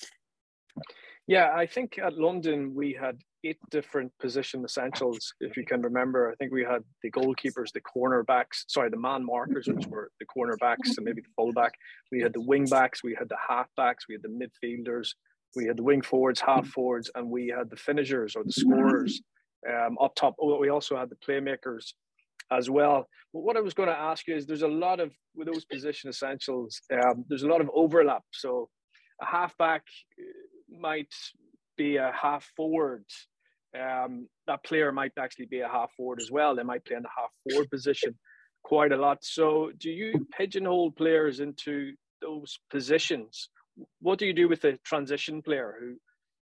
Yeah, 1.27 1.53
I 1.55 1.65
think 1.65 1.97
at 2.00 2.17
London 2.17 2.73
we 2.73 2.97
had 3.00 3.21
eight 3.44 3.57
different 3.69 4.12
position 4.19 4.63
essentials. 4.63 5.34
If 5.40 5.57
you 5.57 5.66
can 5.66 5.81
remember, 5.81 6.31
I 6.31 6.36
think 6.36 6.51
we 6.51 6.63
had 6.63 6.84
the 7.01 7.12
goalkeepers, 7.12 7.72
the 7.74 7.81
cornerbacks, 7.81 8.63
sorry, 8.68 8.90
the 8.90 8.98
man 8.98 9.25
markers, 9.25 9.68
which 9.68 9.88
were 9.88 10.12
the 10.19 10.25
cornerbacks 10.25 10.98
and 10.98 11.06
maybe 11.06 11.22
the 11.22 11.34
fullback. 11.36 11.74
We 12.12 12.22
had 12.22 12.34
the 12.34 12.42
wing 12.42 12.66
backs, 12.66 13.04
we 13.04 13.16
had 13.18 13.30
the 13.30 13.38
halfbacks, 13.50 14.07
we 14.07 14.16
had 14.16 14.24
the 14.24 14.30
midfielders, 14.30 15.10
we 15.56 15.66
had 15.66 15.78
the 15.78 15.84
wing 15.84 16.01
forwards, 16.01 16.40
half 16.40 16.68
forwards, 16.68 17.12
and 17.16 17.30
we 17.30 17.54
had 17.56 17.69
the 17.69 17.75
finishers 17.75 18.36
or 18.36 18.44
the 18.44 18.51
scorers 18.51 19.22
um, 19.69 19.98
up 20.01 20.16
top. 20.16 20.36
Oh, 20.42 20.57
we 20.60 20.69
also 20.69 20.98
had 20.98 21.10
the 21.10 21.18
playmakers 21.18 21.94
as 22.51 22.69
well. 22.69 23.07
But 23.34 23.42
what 23.42 23.57
I 23.57 23.62
was 23.62 23.74
going 23.74 23.89
to 23.89 23.98
ask 23.98 24.28
you 24.28 24.36
is 24.36 24.46
there's 24.46 24.62
a 24.63 24.68
lot 24.68 25.00
of, 25.00 25.12
with 25.36 25.48
those 25.48 25.66
position 25.66 26.10
essentials, 26.10 26.81
um, 26.92 27.25
there's 27.28 27.44
a 27.44 27.48
lot 27.48 27.62
of 27.62 27.69
overlap. 27.74 28.24
So 28.31 28.69
a 29.22 29.25
halfback 29.25 29.84
uh, 30.19 30.80
might 30.80 31.13
be 31.78 31.98
a 31.98 32.12
half 32.19 32.50
forward 32.56 33.06
um, 33.80 34.28
that 34.48 34.64
player 34.64 34.92
might 34.92 35.12
actually 35.18 35.46
be 35.46 35.62
a 35.62 35.68
half 35.68 35.92
forward 35.96 36.22
as 36.22 36.32
well. 36.32 36.56
They 36.56 36.63
might 36.63 36.86
play 36.86 36.98
in 36.98 37.03
the 37.03 37.10
half 37.15 37.32
forward 37.50 37.70
position 37.70 38.18
quite 38.63 38.92
a 38.92 38.98
lot. 38.98 39.24
So, 39.24 39.72
do 39.77 39.89
you 39.89 40.27
pigeonhole 40.38 40.92
players 40.92 41.39
into 41.39 41.94
those 42.22 42.60
positions? 42.70 43.50
What 44.00 44.20
do 44.20 44.25
you 44.25 44.34
do 44.34 44.48
with 44.48 44.63
a 44.65 44.77
transition 44.86 45.42
player 45.42 45.75
who 45.80 45.96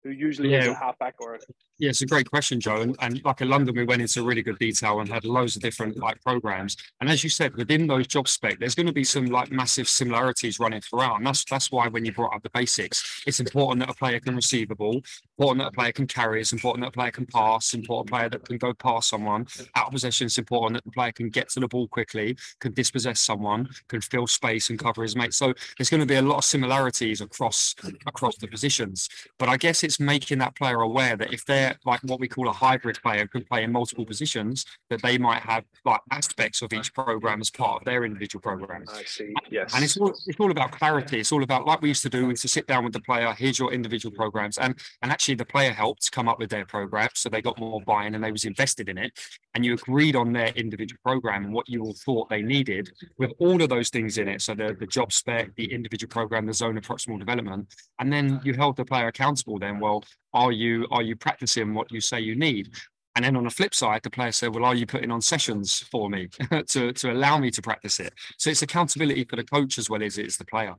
who 0.04 0.12
usually 0.12 0.52
yeah. 0.52 0.62
is 0.62 0.68
a 0.68 0.74
halfback 0.74 1.16
or 1.20 1.36
a 1.36 1.40
yeah, 1.80 1.90
it's 1.90 2.02
a 2.02 2.06
great 2.06 2.30
question, 2.30 2.60
Joe. 2.60 2.82
And, 2.82 2.96
and, 3.00 3.24
like 3.24 3.40
in 3.40 3.50
London, 3.50 3.74
we 3.74 3.86
went 3.86 4.02
into 4.02 4.22
really 4.24 4.42
good 4.42 4.60
detail 4.60 5.00
and 5.00 5.08
had 5.08 5.24
loads 5.24 5.56
of 5.56 5.62
different 5.62 5.98
like 5.98 6.22
programs. 6.22 6.76
And 7.00 7.10
as 7.10 7.24
you 7.24 7.30
said, 7.30 7.56
within 7.56 7.88
those 7.88 8.06
job 8.06 8.28
spec, 8.28 8.60
there's 8.60 8.76
going 8.76 8.88
to 8.88 8.94
be 8.94 9.06
some 9.06 9.28
like 9.28 9.50
massive 9.50 9.88
similarities 9.88 10.60
running 10.60 10.82
throughout. 10.82 11.16
And 11.16 11.26
that's 11.26 11.46
that's 11.46 11.72
why 11.72 11.88
when 11.88 12.04
you 12.04 12.12
brought 12.12 12.36
up 12.36 12.44
the 12.44 12.50
basics, 12.50 13.24
it's 13.26 13.40
important 13.40 13.80
that 13.80 13.90
a 13.90 13.98
player 13.98 14.20
can 14.20 14.36
receive 14.36 14.68
the 14.68 14.76
ball, 14.76 15.02
important 15.38 15.60
that 15.60 15.70
a 15.70 15.72
player 15.72 15.94
can 15.94 16.06
carry, 16.06 16.42
it's 16.42 16.52
important 16.52 16.84
that 16.84 16.90
a 16.90 16.92
player 16.92 17.12
can 17.12 17.26
pass, 17.26 17.74
important 17.74 18.10
player 18.10 18.30
that 18.30 18.46
can 18.46 18.58
go 18.58 18.74
past 18.74 19.08
someone. 19.08 19.48
Out 19.76 19.88
of 19.88 19.94
possession, 19.94 20.26
it's 20.26 20.38
important 20.38 20.74
that 20.76 20.84
the 20.84 20.92
player 20.92 21.14
can 21.14 21.30
get 21.30 21.48
to 21.50 21.62
the 21.62 21.68
ball 21.70 21.88
quickly, 21.88 22.38
can 22.60 22.74
dispossess 22.74 23.22
someone, 23.22 23.70
can 23.88 24.02
fill 24.02 24.28
space 24.28 24.70
and 24.70 24.78
cover 24.78 25.02
his 25.02 25.16
mate. 25.16 25.34
So 25.34 25.54
there's 25.78 25.90
going 25.90 26.02
to 26.02 26.06
be 26.06 26.16
a 26.16 26.22
lot 26.22 26.40
of 26.40 26.44
similarities 26.44 27.22
across 27.22 27.74
across 28.06 28.36
the 28.36 28.48
positions. 28.48 29.08
But 29.38 29.48
I 29.48 29.56
guess 29.56 29.82
it's 29.90 30.00
making 30.00 30.38
that 30.38 30.56
player 30.56 30.82
aware 30.82 31.18
that 31.18 31.34
if 31.34 31.44
they're 31.46 31.76
like 31.84 32.00
what 32.04 32.20
we 32.20 32.28
call 32.28 32.48
a 32.48 32.54
hybrid 32.54 33.02
player 33.02 33.26
could 33.26 33.44
play 33.48 33.64
in 33.64 33.72
multiple 33.72 34.06
positions 34.06 34.64
that 34.92 35.02
they 35.02 35.18
might 35.18 35.42
have 35.42 35.64
like 35.84 36.00
aspects 36.12 36.62
of 36.62 36.72
each 36.72 36.94
program 36.94 37.42
as 37.42 37.50
part 37.50 37.82
of 37.82 37.86
their 37.86 38.06
individual 38.06 38.40
program. 38.40 38.84
I 38.88 39.04
see. 39.04 39.34
Yes. 39.50 39.74
And 39.74 39.84
it's 39.84 39.98
all 39.98 40.14
it's 40.28 40.40
all 40.40 40.52
about 40.52 40.72
clarity. 40.74 41.20
It's 41.20 41.32
all 41.32 41.42
about 41.42 41.66
like 41.66 41.82
we 41.82 41.88
used 41.88 42.04
to 42.04 42.10
do 42.10 42.30
is 42.30 42.42
to 42.42 42.48
sit 42.48 42.68
down 42.68 42.84
with 42.84 42.94
the 42.94 43.02
player 43.02 43.34
here's 43.36 43.58
your 43.58 43.74
individual 43.74 44.16
programs. 44.16 44.60
And 44.60 44.76
and 45.02 45.12
actually 45.12 45.36
the 45.36 45.46
player 45.46 45.72
helped 45.72 46.12
come 46.12 46.30
up 46.30 46.38
with 46.38 46.52
their 46.52 46.66
program 46.66 47.10
so 47.16 47.30
they 47.30 47.42
got 47.42 47.60
more 47.60 47.82
buy-in 47.82 48.14
and 48.14 48.24
they 48.24 48.32
was 48.32 48.46
invested 48.46 48.90
in 48.90 49.00
it. 49.00 49.12
And 49.56 49.66
you 49.66 49.74
agreed 49.74 50.16
on 50.16 50.32
their 50.34 50.50
individual 50.50 51.00
program 51.04 51.46
and 51.46 51.54
what 51.54 51.68
you 51.68 51.82
all 51.82 51.96
thought 52.06 52.30
they 52.30 52.44
needed 52.44 52.92
with 53.18 53.32
all 53.40 53.60
of 53.60 53.70
those 53.70 53.90
things 53.90 54.20
in 54.20 54.28
it. 54.28 54.44
So 54.44 54.54
the, 54.54 54.78
the 54.80 54.86
job 54.86 55.12
spec 55.12 55.56
the 55.56 55.74
individual 55.74 56.10
program 56.10 56.46
the 56.46 56.54
zone 56.54 56.78
of 56.78 56.84
proximal 56.84 57.18
development. 57.18 57.74
And 57.98 58.14
then 58.14 58.40
you 58.44 58.54
held 58.54 58.78
the 58.78 58.86
player 58.86 59.08
accountable 59.08 59.58
then 59.58 59.79
Well, 59.80 60.04
are 60.34 60.52
you 60.52 60.88
are 60.92 61.02
you 61.02 61.16
practicing 61.16 61.74
what 61.74 61.92
you 61.92 62.02
say 62.02 62.20
you 62.20 62.36
need? 62.36 62.70
And 63.16 63.26
then 63.26 63.36
on 63.36 63.44
the 63.44 63.50
flip 63.50 63.74
side, 63.74 64.02
the 64.04 64.10
player 64.10 64.32
said, 64.32 64.54
Well, 64.54 64.66
are 64.66 64.76
you 64.76 64.86
putting 64.86 65.12
on 65.12 65.22
sessions 65.22 65.80
for 65.92 66.10
me 66.10 66.30
to, 66.68 66.94
to 66.94 67.12
allow 67.12 67.38
me 67.38 67.52
to 67.52 67.62
practice 67.62 68.00
it? 68.00 68.14
So 68.38 68.50
it's 68.50 68.62
accountability 68.62 69.26
for 69.26 69.36
the 69.36 69.44
coach 69.44 69.78
as 69.78 69.90
well 69.90 70.04
as 70.04 70.18
it's 70.18 70.38
the 70.38 70.46
player. 70.46 70.76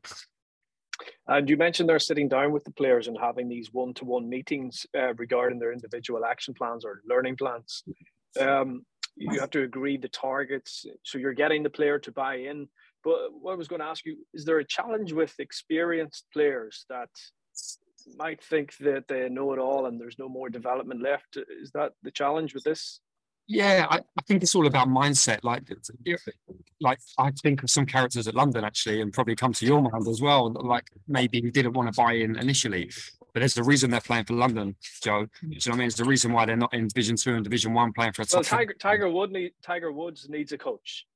And 1.27 1.49
you 1.49 1.57
mentioned 1.57 1.89
they're 1.89 1.99
sitting 1.99 2.29
down 2.29 2.53
with 2.53 2.65
the 2.65 2.73
players 2.73 3.09
and 3.09 3.19
having 3.19 3.49
these 3.49 3.73
one 3.73 3.95
to 3.95 4.05
one 4.05 4.29
meetings 4.29 4.87
uh, 4.97 5.15
regarding 5.15 5.59
their 5.59 5.73
individual 5.73 6.25
action 6.25 6.55
plans 6.55 6.85
or 6.85 7.03
learning 7.07 7.37
plans. 7.37 7.83
Um, 8.41 8.85
you 9.17 9.39
have 9.41 9.51
to 9.51 9.63
agree 9.63 9.97
the 9.97 10.09
targets. 10.09 10.87
So 11.05 11.19
you're 11.19 11.35
getting 11.35 11.63
the 11.63 11.71
player 11.71 11.99
to 11.99 12.13
buy 12.13 12.37
in. 12.37 12.69
But 13.05 13.33
what 13.33 13.53
I 13.53 13.57
was 13.57 13.69
going 13.69 13.81
to 13.81 13.87
ask 13.87 14.05
you 14.05 14.17
is 14.35 14.45
there 14.45 14.59
a 14.59 14.65
challenge 14.65 15.13
with 15.13 15.35
experienced 15.39 16.27
players 16.33 16.85
that 16.89 17.11
might 18.17 18.43
think 18.43 18.77
that 18.79 19.09
they 19.09 19.29
know 19.29 19.53
it 19.53 19.59
all 19.59 19.87
and 19.87 20.01
there's 20.01 20.19
no 20.19 20.29
more 20.29 20.49
development 20.49 21.03
left? 21.03 21.37
Is 21.37 21.71
that 21.73 21.93
the 22.03 22.11
challenge 22.11 22.55
with 22.55 22.65
this? 22.65 23.01
Yeah, 23.47 23.89
I, 23.91 23.97
I, 23.97 24.23
think 24.29 24.45
it's 24.45 24.55
all 24.55 24.69
about 24.69 24.87
mindset. 24.87 25.41
Like, 25.43 25.65
like 26.81 26.99
I 27.19 27.33
think 27.43 27.65
of 27.65 27.71
some 27.71 27.85
characters 27.85 28.29
at 28.29 28.37
London 28.37 28.63
actually, 28.63 29.01
and 29.01 29.13
probably 29.13 29.35
come 29.35 29.53
to 29.55 29.67
your 29.67 29.83
mind 29.83 30.07
as 30.07 30.23
well. 30.23 30.53
Like 30.53 30.85
maybe 31.09 31.43
who 31.43 31.51
didn't 31.51 31.73
want 31.73 31.93
to 31.93 32.01
buy 32.01 32.13
in 32.13 32.39
initially, 32.39 32.93
but 33.35 33.41
there's 33.41 33.57
a 33.57 33.65
reason 33.65 33.91
they're 33.91 34.01
playing 34.01 34.27
for 34.27 34.35
London, 34.35 34.77
Joe. 35.03 35.27
Do 35.41 35.49
you 35.49 35.49
know 35.49 35.57
what 35.57 35.75
I 35.75 35.79
mean? 35.79 35.87
It's 35.89 35.97
the 35.97 36.05
reason 36.05 36.33
why 36.33 36.47
they're 36.47 36.57
not 36.57 36.73
in 36.73 36.87
Division 36.87 37.17
Two 37.17 37.35
and 37.35 37.43
Division 37.43 37.75
One 37.75 37.93
playing 37.93 38.13
for 38.13 38.23
a 38.23 38.27
well, 38.33 38.45
Tiger, 38.45 38.75
Tiger 38.79 39.11
Wood 39.11 39.33
need, 39.33 39.51
Tiger 39.63 39.91
Woods 39.91 40.29
needs 40.29 40.53
a 40.53 40.59
coach. 40.59 41.07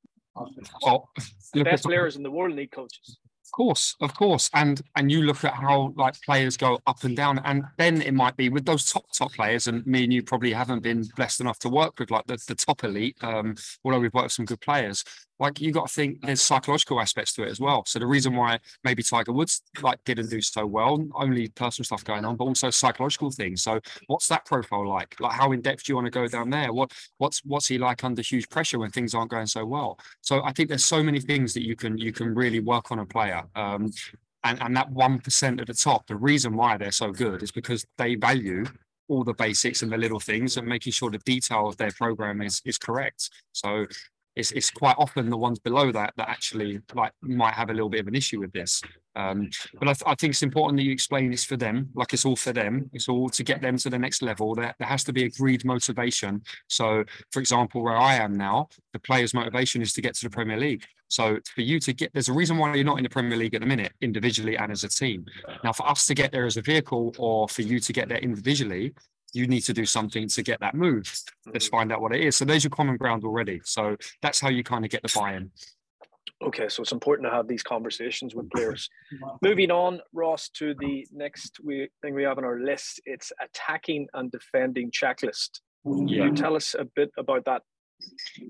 Oh, 0.84 1.04
the 1.52 1.62
best 1.62 1.84
players 1.84 2.16
in 2.16 2.24
the 2.24 2.30
world 2.32 2.56
need 2.56 2.72
coaches 2.72 3.18
course, 3.52 3.96
of 4.00 4.14
course, 4.14 4.50
and 4.54 4.82
and 4.96 5.10
you 5.10 5.22
look 5.22 5.44
at 5.44 5.54
how 5.54 5.92
like 5.96 6.20
players 6.22 6.56
go 6.56 6.78
up 6.86 7.04
and 7.04 7.16
down, 7.16 7.40
and 7.44 7.64
then 7.78 8.02
it 8.02 8.14
might 8.14 8.36
be 8.36 8.48
with 8.48 8.64
those 8.64 8.90
top 8.90 9.04
top 9.12 9.32
players, 9.32 9.66
and 9.66 9.86
me 9.86 10.04
and 10.04 10.12
you 10.12 10.22
probably 10.22 10.52
haven't 10.52 10.82
been 10.82 11.04
blessed 11.16 11.40
enough 11.40 11.58
to 11.60 11.68
work 11.68 11.98
with 11.98 12.10
like 12.10 12.26
the, 12.26 12.38
the 12.48 12.54
top 12.54 12.84
elite. 12.84 13.16
Um, 13.22 13.54
although 13.84 14.00
we've 14.00 14.14
worked 14.14 14.26
with 14.26 14.32
some 14.32 14.46
good 14.46 14.60
players, 14.60 15.04
like 15.40 15.60
you 15.60 15.72
got 15.72 15.88
to 15.88 15.92
think 15.92 16.20
there's 16.22 16.40
psychological 16.40 17.00
aspects 17.00 17.32
to 17.34 17.42
it 17.42 17.50
as 17.50 17.60
well. 17.60 17.84
So 17.86 17.98
the 17.98 18.06
reason 18.06 18.34
why 18.36 18.58
maybe 18.84 19.02
Tiger 19.02 19.32
Woods 19.32 19.62
like 19.82 20.02
didn't 20.04 20.30
do 20.30 20.40
so 20.40 20.64
well, 20.64 21.04
only 21.14 21.48
personal 21.48 21.84
stuff 21.84 22.04
going 22.04 22.24
on, 22.24 22.36
but 22.36 22.44
also 22.44 22.70
psychological 22.70 23.30
things. 23.30 23.62
So 23.62 23.80
what's 24.06 24.28
that 24.28 24.44
profile 24.44 24.88
like? 24.88 25.18
Like 25.20 25.32
how 25.32 25.52
in 25.52 25.60
depth 25.60 25.84
do 25.84 25.92
you 25.92 25.96
want 25.96 26.06
to 26.06 26.10
go 26.10 26.28
down 26.28 26.50
there? 26.50 26.72
What 26.72 26.92
what's 27.18 27.44
what's 27.44 27.66
he 27.66 27.78
like 27.78 28.04
under 28.04 28.22
huge 28.22 28.48
pressure 28.48 28.78
when 28.78 28.90
things 28.90 29.14
aren't 29.14 29.30
going 29.30 29.46
so 29.46 29.64
well? 29.64 29.98
So 30.20 30.42
I 30.44 30.52
think 30.52 30.68
there's 30.68 30.84
so 30.84 31.02
many 31.02 31.20
things 31.20 31.52
that 31.54 31.64
you 31.64 31.76
can 31.76 31.98
you 31.98 32.12
can 32.12 32.34
really 32.34 32.60
work 32.60 32.92
on 32.92 33.00
a 33.00 33.06
player. 33.06 33.42
Um, 33.56 33.90
and, 34.44 34.60
and 34.62 34.76
that 34.76 34.90
one 34.90 35.18
percent 35.18 35.60
at 35.60 35.66
the 35.66 35.74
top, 35.74 36.06
the 36.06 36.16
reason 36.16 36.54
why 36.54 36.76
they're 36.76 36.92
so 36.92 37.10
good 37.10 37.42
is 37.42 37.50
because 37.50 37.84
they 37.98 38.14
value 38.14 38.66
all 39.08 39.24
the 39.24 39.34
basics 39.34 39.82
and 39.82 39.92
the 39.92 39.98
little 39.98 40.20
things 40.20 40.56
and 40.56 40.66
making 40.66 40.92
sure 40.92 41.10
the 41.10 41.18
detail 41.18 41.68
of 41.68 41.76
their 41.76 41.90
program 41.90 42.40
is 42.40 42.62
is 42.64 42.78
correct. 42.78 43.30
So 43.52 43.86
it's, 44.36 44.52
it's 44.52 44.70
quite 44.70 44.96
often 44.98 45.30
the 45.30 45.36
ones 45.36 45.58
below 45.58 45.92
that 45.92 46.12
that 46.16 46.28
actually 46.28 46.80
like 46.94 47.12
might 47.22 47.54
have 47.54 47.70
a 47.70 47.72
little 47.72 47.88
bit 47.88 48.00
of 48.00 48.08
an 48.08 48.14
issue 48.14 48.40
with 48.40 48.52
this. 48.52 48.82
Um, 49.16 49.48
but 49.78 49.88
I, 49.88 49.92
th- 49.92 50.02
I, 50.06 50.14
think 50.16 50.32
it's 50.32 50.42
important 50.42 50.76
that 50.78 50.82
you 50.82 50.90
explain 50.90 51.30
this 51.30 51.44
for 51.44 51.56
them, 51.56 51.88
like 51.94 52.12
it's 52.12 52.24
all 52.24 52.34
for 52.34 52.52
them. 52.52 52.90
It's 52.92 53.08
all 53.08 53.28
to 53.28 53.44
get 53.44 53.62
them 53.62 53.76
to 53.78 53.88
the 53.88 53.98
next 53.98 54.22
level. 54.22 54.56
There, 54.56 54.74
there 54.78 54.88
has 54.88 55.04
to 55.04 55.12
be 55.12 55.24
agreed 55.24 55.64
motivation. 55.64 56.42
So, 56.66 57.04
for 57.30 57.38
example, 57.38 57.84
where 57.84 57.96
I 57.96 58.16
am 58.16 58.34
now, 58.34 58.68
the 58.92 58.98
player's 58.98 59.32
motivation 59.32 59.82
is 59.82 59.92
to 59.92 60.02
get 60.02 60.14
to 60.16 60.24
the 60.24 60.30
Premier 60.30 60.56
League. 60.56 60.84
So, 61.06 61.38
for 61.54 61.60
you 61.60 61.78
to 61.78 61.92
get, 61.92 62.12
there's 62.12 62.28
a 62.28 62.32
reason 62.32 62.58
why 62.58 62.74
you're 62.74 62.84
not 62.84 62.98
in 62.98 63.04
the 63.04 63.10
Premier 63.10 63.38
League 63.38 63.54
at 63.54 63.60
the 63.60 63.68
minute, 63.68 63.92
individually 64.00 64.56
and 64.56 64.72
as 64.72 64.82
a 64.82 64.88
team. 64.88 65.24
Now, 65.62 65.72
for 65.72 65.88
us 65.88 66.06
to 66.06 66.14
get 66.14 66.32
there 66.32 66.46
as 66.46 66.56
a 66.56 66.62
vehicle, 66.62 67.14
or 67.16 67.48
for 67.48 67.62
you 67.62 67.78
to 67.78 67.92
get 67.92 68.08
there 68.08 68.18
individually, 68.18 68.94
you 69.34 69.46
need 69.46 69.62
to 69.62 69.72
do 69.72 69.84
something 69.84 70.28
to 70.28 70.42
get 70.42 70.60
that 70.60 70.74
move. 70.74 71.12
Let's 71.46 71.66
mm-hmm. 71.66 71.76
find 71.76 71.92
out 71.92 72.00
what 72.00 72.14
it 72.14 72.22
is. 72.22 72.36
So 72.36 72.44
there's 72.44 72.64
your 72.64 72.70
common 72.70 72.96
ground 72.96 73.24
already. 73.24 73.60
So 73.64 73.96
that's 74.22 74.40
how 74.40 74.48
you 74.48 74.62
kind 74.62 74.84
of 74.84 74.90
get 74.90 75.02
the 75.02 75.12
buy-in. 75.14 75.50
Okay, 76.42 76.68
so 76.68 76.82
it's 76.82 76.92
important 76.92 77.26
to 77.28 77.34
have 77.34 77.48
these 77.48 77.62
conversations 77.62 78.34
with 78.34 78.50
players. 78.50 78.88
Moving 79.42 79.70
on, 79.70 80.00
Ross, 80.12 80.48
to 80.50 80.74
the 80.78 81.06
next 81.12 81.58
we, 81.62 81.88
thing 82.02 82.14
we 82.14 82.22
have 82.22 82.38
on 82.38 82.44
our 82.44 82.60
list. 82.60 83.00
It's 83.06 83.32
attacking 83.42 84.08
and 84.14 84.30
defending 84.30 84.90
checklist. 84.90 85.60
Yeah. 85.84 85.92
Can 85.92 86.08
you 86.08 86.32
tell 86.34 86.56
us 86.56 86.74
a 86.78 86.84
bit 86.84 87.10
about 87.18 87.44
that? 87.46 87.62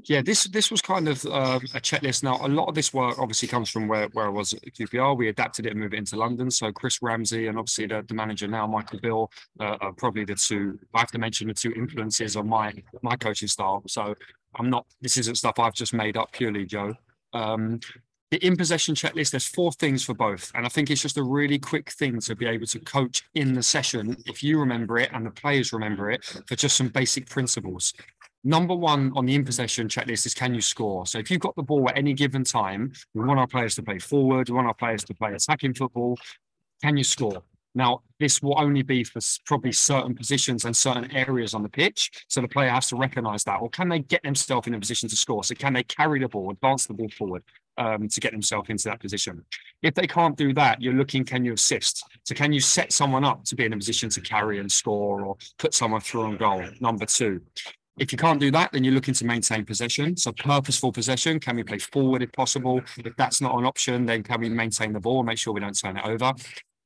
Yeah, 0.05 0.23
this 0.23 0.45
this 0.45 0.71
was 0.71 0.81
kind 0.81 1.09
of 1.09 1.25
uh, 1.27 1.61
a 1.75 1.81
checklist. 1.81 2.23
Now, 2.23 2.39
a 2.45 2.49
lot 2.49 2.69
of 2.69 2.75
this 2.75 2.93
work 2.95 3.19
obviously 3.19 3.49
comes 3.49 3.71
from 3.71 3.89
where, 3.89 4.09
where 4.09 4.27
I 4.27 4.31
was 4.31 4.53
at 4.53 4.63
QPR. 4.63 5.17
We 5.17 5.29
adapted 5.29 5.67
it 5.67 5.71
and 5.73 5.81
moved 5.81 5.95
it 5.95 5.99
into 5.99 6.17
London. 6.17 6.51
So 6.51 6.73
Chris 6.73 7.01
Ramsey 7.03 7.49
and 7.49 7.59
obviously 7.59 7.87
the, 7.87 8.05
the 8.07 8.15
manager 8.15 8.49
now, 8.49 8.67
Michael 8.67 9.01
Beale, 9.01 9.31
uh, 9.61 9.77
are 9.81 9.93
probably 9.93 10.25
the 10.25 10.35
two. 10.35 10.79
I 10.95 11.01
have 11.01 11.11
to 11.13 11.19
mention 11.19 11.49
the 11.49 11.55
two 11.55 11.73
influences 11.73 12.37
on 12.37 12.49
my 12.49 12.73
my 13.03 13.17
coaching 13.17 13.49
style. 13.49 13.83
So 13.87 14.15
I'm 14.57 14.71
not. 14.71 14.87
This 15.01 15.19
isn't 15.19 15.37
stuff 15.37 15.59
I've 15.59 15.75
just 15.75 15.95
made 15.95 16.17
up 16.17 16.33
purely, 16.33 16.65
Joe. 16.65 16.95
Um, 17.33 17.81
the 18.35 18.45
in 18.45 18.57
possession 18.57 18.97
checklist, 18.97 19.31
there's 19.31 19.47
four 19.47 19.71
things 19.71 20.03
for 20.05 20.13
both. 20.13 20.51
And 20.57 20.67
I 20.67 20.69
think 20.69 20.91
it's 20.91 21.03
just 21.03 21.19
a 21.19 21.23
really 21.23 21.57
quick 21.57 21.91
thing 21.93 22.19
to 22.21 22.35
be 22.35 22.47
able 22.47 22.67
to 22.67 22.81
coach 22.81 23.23
in 23.35 23.53
the 23.55 23.63
session 23.63 24.17
if 24.27 24.43
you 24.43 24.59
remember 24.59 24.99
it 24.99 25.11
and 25.13 25.25
the 25.25 25.31
players 25.31 25.73
remember 25.73 26.11
it 26.11 26.25
for 26.25 26.57
just 26.57 26.77
some 26.77 26.89
basic 26.89 27.29
principles. 27.29 27.95
Number 28.47 28.75
one 28.75 29.11
on 29.17 29.25
the 29.25 29.35
in 29.35 29.45
possession 29.45 29.89
checklist 29.89 30.27
is 30.27 30.35
can 30.35 30.55
you 30.55 30.61
score? 30.61 31.07
So 31.07 31.19
if 31.19 31.31
you've 31.31 31.41
got 31.41 31.57
the 31.57 31.63
ball 31.63 31.89
at 31.89 31.97
any 31.97 32.13
given 32.13 32.45
time, 32.45 32.93
we 33.15 33.25
want 33.25 33.41
our 33.41 33.47
players 33.47 33.75
to 33.77 33.83
play 33.83 33.99
forward, 33.99 34.51
we 34.51 34.55
want 34.55 34.67
our 34.67 34.75
players 34.75 35.03
to 35.05 35.15
play 35.15 35.33
attacking 35.33 35.73
football. 35.73 36.19
Can 36.83 36.99
you 36.99 37.05
score? 37.05 37.43
Now, 37.75 38.03
this 38.21 38.41
will 38.41 38.61
only 38.61 38.83
be 38.83 39.03
for 39.03 39.21
probably 39.47 39.73
certain 39.73 40.15
positions 40.15 40.65
and 40.65 40.77
certain 40.77 41.11
areas 41.11 41.55
on 41.55 41.63
the 41.63 41.69
pitch. 41.69 42.11
So 42.29 42.41
the 42.41 42.49
player 42.49 42.69
has 42.69 42.89
to 42.89 42.97
recognize 42.97 43.43
that. 43.45 43.61
Or 43.61 43.69
can 43.69 43.89
they 43.89 44.01
get 44.01 44.23
themselves 44.23 44.69
in 44.69 44.75
a 44.75 44.79
position 44.79 45.09
to 45.09 45.17
score? 45.17 45.43
So 45.43 45.55
can 45.55 45.73
they 45.73 45.83
carry 45.83 46.21
the 46.21 46.29
ball, 46.29 46.51
advance 46.51 46.87
the 46.87 46.95
ball 46.95 47.09
forward 47.09 47.43
um, 47.79 48.09
to 48.09 48.21
get 48.21 48.31
themselves 48.31 48.71
into 48.71 48.85
that 48.85 49.01
position? 49.01 49.45
If 49.83 49.95
they 49.95 50.07
can't 50.07 50.37
do 50.37 50.55
that, 50.55 50.81
you're 50.81 50.95
looking, 50.95 51.25
can 51.25 51.45
you 51.45 51.55
assist? 51.55 52.05
So 52.25 52.35
can 52.35 52.53
you 52.53 52.61
set 52.61 52.93
someone 52.93 53.25
up 53.25 53.45
to 53.47 53.57
be 53.57 53.65
in 53.65 53.73
a 53.73 53.77
position 53.77 54.09
to 54.11 54.21
carry 54.21 54.61
and 54.61 54.71
score 54.71 55.23
or 55.23 55.37
put 55.59 55.75
someone 55.75 56.01
through 56.01 56.23
on 56.23 56.37
goal? 56.37 56.65
Number 56.81 57.07
two. 57.07 57.41
If 57.97 58.11
you 58.11 58.19
can't 58.19 58.41
do 58.41 58.51
that, 58.51 58.73
then 58.73 58.83
you're 58.83 58.93
looking 58.93 59.15
to 59.15 59.25
maintain 59.25 59.65
possession. 59.65 60.17
So 60.17 60.33
purposeful 60.33 60.91
possession. 60.91 61.39
Can 61.39 61.55
we 61.55 61.63
play 61.63 61.79
forward 61.79 62.23
if 62.23 62.33
possible? 62.33 62.81
If 62.97 63.15
that's 63.17 63.41
not 63.41 63.57
an 63.57 63.65
option, 63.65 64.05
then 64.05 64.25
can 64.25 64.41
we 64.41 64.49
maintain 64.49 64.93
the 64.93 64.99
ball, 65.01 65.21
and 65.21 65.27
make 65.27 65.39
sure 65.39 65.53
we 65.53 65.61
don't 65.61 65.79
turn 65.79 65.97
it 65.97 66.05
over? 66.05 66.33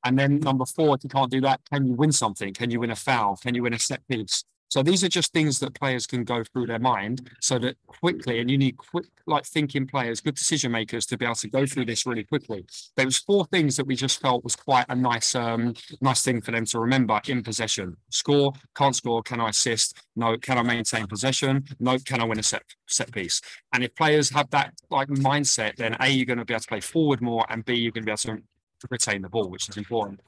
And 0.05 0.19
then 0.19 0.39
number 0.41 0.67
four, 0.67 0.97
if 0.97 1.05
you 1.05 1.11
can't 1.11 1.31
do 1.31 1.41
that, 1.41 1.61
can 1.73 1.87
you 1.87 1.95
win 1.95 2.13
something? 2.13 2.53
Can 2.53 2.71
you 2.71 2.81
win 2.81 2.91
a 2.91 2.97
foul? 2.97 3.37
Can 3.37 3.55
you 3.55 3.63
win 3.63 3.73
a 3.73 3.79
set 3.79 4.07
piece? 4.07 4.45
So 4.69 4.83
these 4.83 5.03
are 5.03 5.09
just 5.09 5.33
things 5.33 5.59
that 5.61 5.75
players 5.75 6.07
can 6.07 6.25
go 6.25 6.45
through 6.45 6.67
their 6.67 6.79
mind 6.79 7.31
so 7.41 7.59
that 7.59 7.77
quickly, 7.87 8.41
and 8.41 8.51
you 8.51 8.59
need 8.59 8.77
quick, 8.77 9.07
like 9.27 9.47
thinking 9.47 9.87
players, 9.87 10.21
good 10.21 10.35
decision 10.35 10.73
makers 10.73 11.07
to 11.07 11.17
be 11.17 11.25
able 11.25 11.35
to 11.37 11.49
go 11.49 11.65
through 11.65 11.87
this 11.87 12.05
really 12.05 12.25
quickly. 12.25 12.67
There 12.97 13.07
was 13.07 13.17
four 13.17 13.47
things 13.47 13.77
that 13.77 13.87
we 13.87 13.97
just 13.97 14.21
felt 14.21 14.45
was 14.45 14.57
quite 14.57 14.85
a 14.91 14.95
nice, 14.95 15.35
um, 15.35 15.75
nice 16.03 16.23
thing 16.23 16.43
for 16.43 16.51
them 16.51 16.67
to 16.67 16.81
remember 16.81 17.21
in 17.29 17.43
possession. 17.43 17.97
Score, 18.11 18.53
can't 18.77 18.95
score, 18.95 19.23
can 19.23 19.41
I 19.41 19.49
assist? 19.49 19.97
No, 20.17 20.37
can 20.37 20.59
I 20.59 20.63
maintain 20.63 21.07
possession? 21.07 21.65
No, 21.81 21.99
can 21.99 22.21
I 22.21 22.25
win 22.25 22.39
a 22.39 22.43
set 22.43 22.63
set 22.87 23.11
piece? 23.11 23.41
And 23.73 23.83
if 23.83 23.95
players 23.95 24.31
have 24.31 24.51
that 24.51 24.75
like 24.91 25.09
mindset, 25.09 25.77
then 25.77 25.97
A, 26.01 26.09
you're 26.09 26.27
going 26.27 26.39
to 26.39 26.45
be 26.45 26.53
able 26.53 26.61
to 26.61 26.69
play 26.69 26.81
forward 26.81 27.23
more, 27.23 27.47
and 27.49 27.65
B, 27.65 27.75
you're 27.75 27.93
going 27.93 28.03
to 28.03 28.07
be 28.07 28.13
able 28.13 28.19
to 28.19 28.43
retain 28.91 29.23
the 29.23 29.29
ball, 29.29 29.49
which 29.49 29.69
is 29.69 29.77
important. 29.77 30.21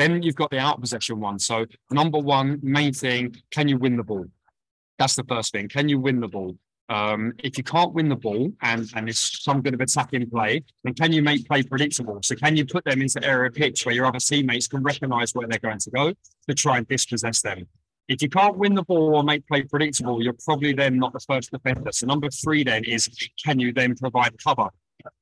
Then 0.00 0.22
you've 0.22 0.34
got 0.34 0.50
the 0.50 0.58
out 0.58 0.80
possession 0.80 1.20
one. 1.20 1.38
So 1.38 1.66
number 1.90 2.18
one, 2.18 2.58
main 2.62 2.94
thing, 2.94 3.36
can 3.50 3.68
you 3.68 3.76
win 3.76 3.98
the 3.98 4.02
ball? 4.02 4.24
That's 4.98 5.14
the 5.14 5.24
first 5.24 5.52
thing. 5.52 5.68
Can 5.68 5.90
you 5.90 6.00
win 6.00 6.20
the 6.20 6.28
ball? 6.28 6.56
Um, 6.88 7.34
if 7.44 7.58
you 7.58 7.64
can't 7.64 7.92
win 7.92 8.08
the 8.08 8.16
ball 8.16 8.50
and, 8.62 8.90
and 8.96 9.10
it's 9.10 9.44
some 9.44 9.60
bit 9.60 9.74
of 9.74 9.80
attacking 9.82 10.30
play, 10.30 10.64
then 10.84 10.94
can 10.94 11.12
you 11.12 11.20
make 11.20 11.46
play 11.46 11.62
predictable? 11.62 12.18
So 12.22 12.34
can 12.34 12.56
you 12.56 12.64
put 12.64 12.86
them 12.86 13.02
into 13.02 13.22
area 13.22 13.50
pitch 13.50 13.84
where 13.84 13.94
your 13.94 14.06
other 14.06 14.20
teammates 14.20 14.68
can 14.68 14.82
recognize 14.82 15.34
where 15.34 15.46
they're 15.46 15.58
going 15.58 15.80
to 15.80 15.90
go 15.90 16.14
to 16.48 16.54
try 16.54 16.78
and 16.78 16.88
dispossess 16.88 17.42
them? 17.42 17.68
If 18.08 18.22
you 18.22 18.30
can't 18.30 18.56
win 18.56 18.74
the 18.74 18.84
ball 18.84 19.16
or 19.16 19.22
make 19.22 19.46
play 19.46 19.64
predictable, 19.64 20.22
you're 20.22 20.32
probably 20.46 20.72
then 20.72 20.98
not 20.98 21.12
the 21.12 21.20
first 21.20 21.50
defender. 21.50 21.92
So 21.92 22.06
number 22.06 22.30
three 22.30 22.64
then 22.64 22.84
is 22.84 23.06
can 23.44 23.60
you 23.60 23.70
then 23.74 23.96
provide 23.96 24.42
cover? 24.42 24.70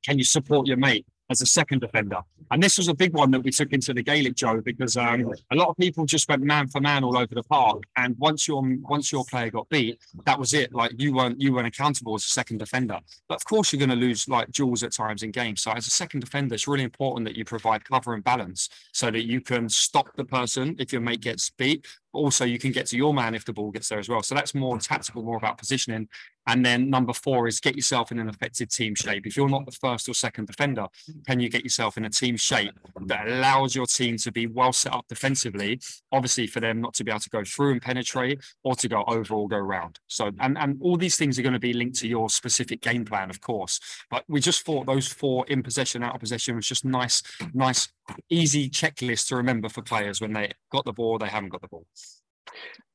Can 0.05 0.17
you 0.17 0.23
support 0.23 0.67
your 0.67 0.77
mate? 0.77 1.05
As 1.29 1.41
a 1.41 1.45
second 1.45 1.79
defender. 1.79 2.19
And 2.51 2.61
this 2.61 2.77
was 2.77 2.87
a 2.87 2.93
big 2.93 3.13
one 3.13 3.29
that 3.31 3.41
we 3.41 3.51
took 3.51 3.73
into 3.73 3.93
the 3.93 4.01
Gaelic, 4.01 4.35
Joe, 4.35 4.61
because 4.61 4.97
um, 4.97 5.31
a 5.51 5.55
lot 5.55 5.69
of 5.69 5.77
people 5.77 6.05
just 6.05 6.27
went 6.27 6.41
man 6.41 6.67
for 6.67 6.81
man 6.81 7.03
all 7.03 7.17
over 7.17 7.35
the 7.35 7.43
park. 7.43 7.83
And 7.95 8.17
once 8.17 8.47
your 8.47 8.63
once 8.81 9.11
your 9.11 9.23
player 9.25 9.51
got 9.51 9.69
beat, 9.69 9.99
that 10.25 10.39
was 10.39 10.53
it. 10.53 10.73
Like 10.73 10.91
you 10.97 11.13
weren't 11.13 11.39
you 11.39 11.53
weren't 11.53 11.67
accountable 11.67 12.15
as 12.15 12.23
a 12.25 12.29
second 12.29 12.57
defender. 12.57 12.99
But 13.27 13.35
of 13.35 13.45
course, 13.45 13.71
you're 13.71 13.85
going 13.85 13.89
to 13.89 13.95
lose 13.95 14.27
like 14.27 14.51
duels 14.51 14.83
at 14.83 14.91
times 14.91 15.21
in 15.21 15.31
games. 15.31 15.61
So 15.61 15.71
as 15.71 15.85
a 15.85 15.91
second 15.91 16.21
defender, 16.21 16.55
it's 16.55 16.67
really 16.67 16.83
important 16.83 17.25
that 17.27 17.35
you 17.35 17.45
provide 17.45 17.85
cover 17.85 18.13
and 18.13 18.23
balance 18.23 18.69
so 18.91 19.11
that 19.11 19.25
you 19.25 19.41
can 19.41 19.69
stop 19.69 20.15
the 20.15 20.25
person 20.25 20.75
if 20.79 20.91
your 20.91 21.01
mate 21.01 21.21
gets 21.21 21.51
beat, 21.51 21.85
also 22.13 22.45
you 22.45 22.59
can 22.59 22.71
get 22.71 22.87
to 22.87 22.97
your 22.97 23.13
man 23.13 23.35
if 23.35 23.45
the 23.45 23.53
ball 23.53 23.71
gets 23.71 23.89
there 23.89 23.99
as 23.99 24.09
well. 24.09 24.23
So 24.23 24.35
that's 24.35 24.55
more 24.55 24.77
tactical, 24.79 25.23
more 25.23 25.37
about 25.37 25.57
positioning. 25.57 26.07
And 26.47 26.65
then 26.65 26.89
number 26.89 27.13
four 27.13 27.47
is 27.47 27.59
get 27.59 27.75
yourself 27.75 28.11
in 28.11 28.17
an 28.17 28.27
effective 28.27 28.69
team 28.69 28.95
shape. 28.95 29.27
If 29.27 29.37
you're 29.37 29.49
not 29.49 29.67
the 29.67 29.71
first 29.71 30.09
or 30.09 30.15
second 30.15 30.47
defender, 30.47 30.87
can 31.27 31.39
you 31.39 31.47
get 31.47 31.63
yourself 31.63 31.95
in 31.95 32.05
a 32.05 32.09
team 32.09 32.37
shape 32.37 32.71
that 33.05 33.27
allows 33.27 33.75
your 33.75 33.85
team 33.85 34.17
to 34.17 34.31
be 34.31 34.47
well 34.47 34.73
set 34.73 34.93
up 34.93 35.05
defensively? 35.07 35.79
Obviously, 36.11 36.47
for 36.47 36.59
them 36.59 36.81
not 36.81 36.95
to 36.95 37.03
be 37.03 37.11
able 37.11 37.19
to 37.19 37.29
go 37.29 37.43
through 37.43 37.73
and 37.73 37.81
penetrate 37.81 38.41
or 38.63 38.73
to 38.75 38.87
go 38.87 39.03
over 39.05 39.35
or 39.35 39.47
go 39.47 39.57
around. 39.57 39.99
So, 40.07 40.31
and, 40.39 40.57
and 40.57 40.79
all 40.81 40.97
these 40.97 41.17
things 41.17 41.37
are 41.37 41.43
going 41.43 41.53
to 41.53 41.59
be 41.59 41.73
linked 41.73 41.99
to 41.99 42.07
your 42.07 42.29
specific 42.29 42.81
game 42.81 43.05
plan, 43.05 43.29
of 43.29 43.41
course. 43.41 43.79
But 44.09 44.23
we 44.27 44.39
just 44.39 44.65
thought 44.65 44.87
those 44.87 45.07
four 45.07 45.45
in 45.47 45.61
possession, 45.61 46.01
out 46.01 46.15
of 46.15 46.21
possession 46.21 46.55
was 46.55 46.67
just 46.67 46.83
nice, 46.83 47.21
nice, 47.53 47.89
easy 48.29 48.69
checklist 48.69 49.27
to 49.27 49.35
remember 49.35 49.69
for 49.69 49.81
players 49.81 50.21
when 50.21 50.33
they 50.33 50.51
got 50.71 50.85
the 50.85 50.93
ball, 50.93 51.17
they 51.17 51.27
haven't 51.27 51.49
got 51.49 51.61
the 51.61 51.67
ball. 51.67 51.85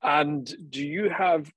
And 0.03 0.53
do 0.71 0.85
you 0.85 1.09
have? 1.11 1.51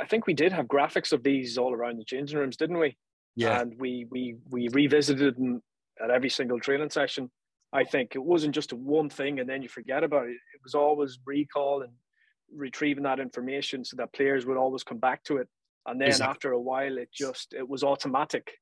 I 0.00 0.06
think 0.06 0.26
we 0.26 0.34
did 0.34 0.52
have 0.52 0.66
graphics 0.66 1.12
of 1.12 1.22
these 1.22 1.58
all 1.58 1.74
around 1.74 1.98
the 1.98 2.04
changing 2.04 2.38
rooms, 2.38 2.56
didn't 2.56 2.78
we? 2.78 2.96
Yeah. 3.36 3.60
And 3.60 3.74
we 3.78 4.06
we 4.10 4.36
we 4.50 4.68
revisited 4.68 5.36
them 5.36 5.62
at 6.02 6.10
every 6.10 6.30
single 6.30 6.60
training 6.60 6.90
session. 6.90 7.30
I 7.72 7.84
think 7.84 8.14
it 8.14 8.22
wasn't 8.22 8.54
just 8.54 8.72
a 8.72 8.76
one 8.76 9.10
thing 9.10 9.40
and 9.40 9.48
then 9.48 9.62
you 9.62 9.68
forget 9.68 10.04
about 10.04 10.26
it. 10.26 10.36
It 10.54 10.62
was 10.62 10.76
always 10.76 11.18
recall 11.26 11.82
and 11.82 11.92
retrieving 12.54 13.02
that 13.02 13.18
information 13.18 13.84
so 13.84 13.96
that 13.96 14.12
players 14.12 14.46
would 14.46 14.56
always 14.56 14.84
come 14.84 14.98
back 14.98 15.24
to 15.24 15.38
it. 15.38 15.48
And 15.86 16.00
then 16.00 16.08
exactly. 16.08 16.30
after 16.30 16.52
a 16.52 16.60
while, 16.60 16.98
it 16.98 17.10
just 17.12 17.52
it 17.52 17.68
was 17.68 17.82
automatic. 17.82 18.52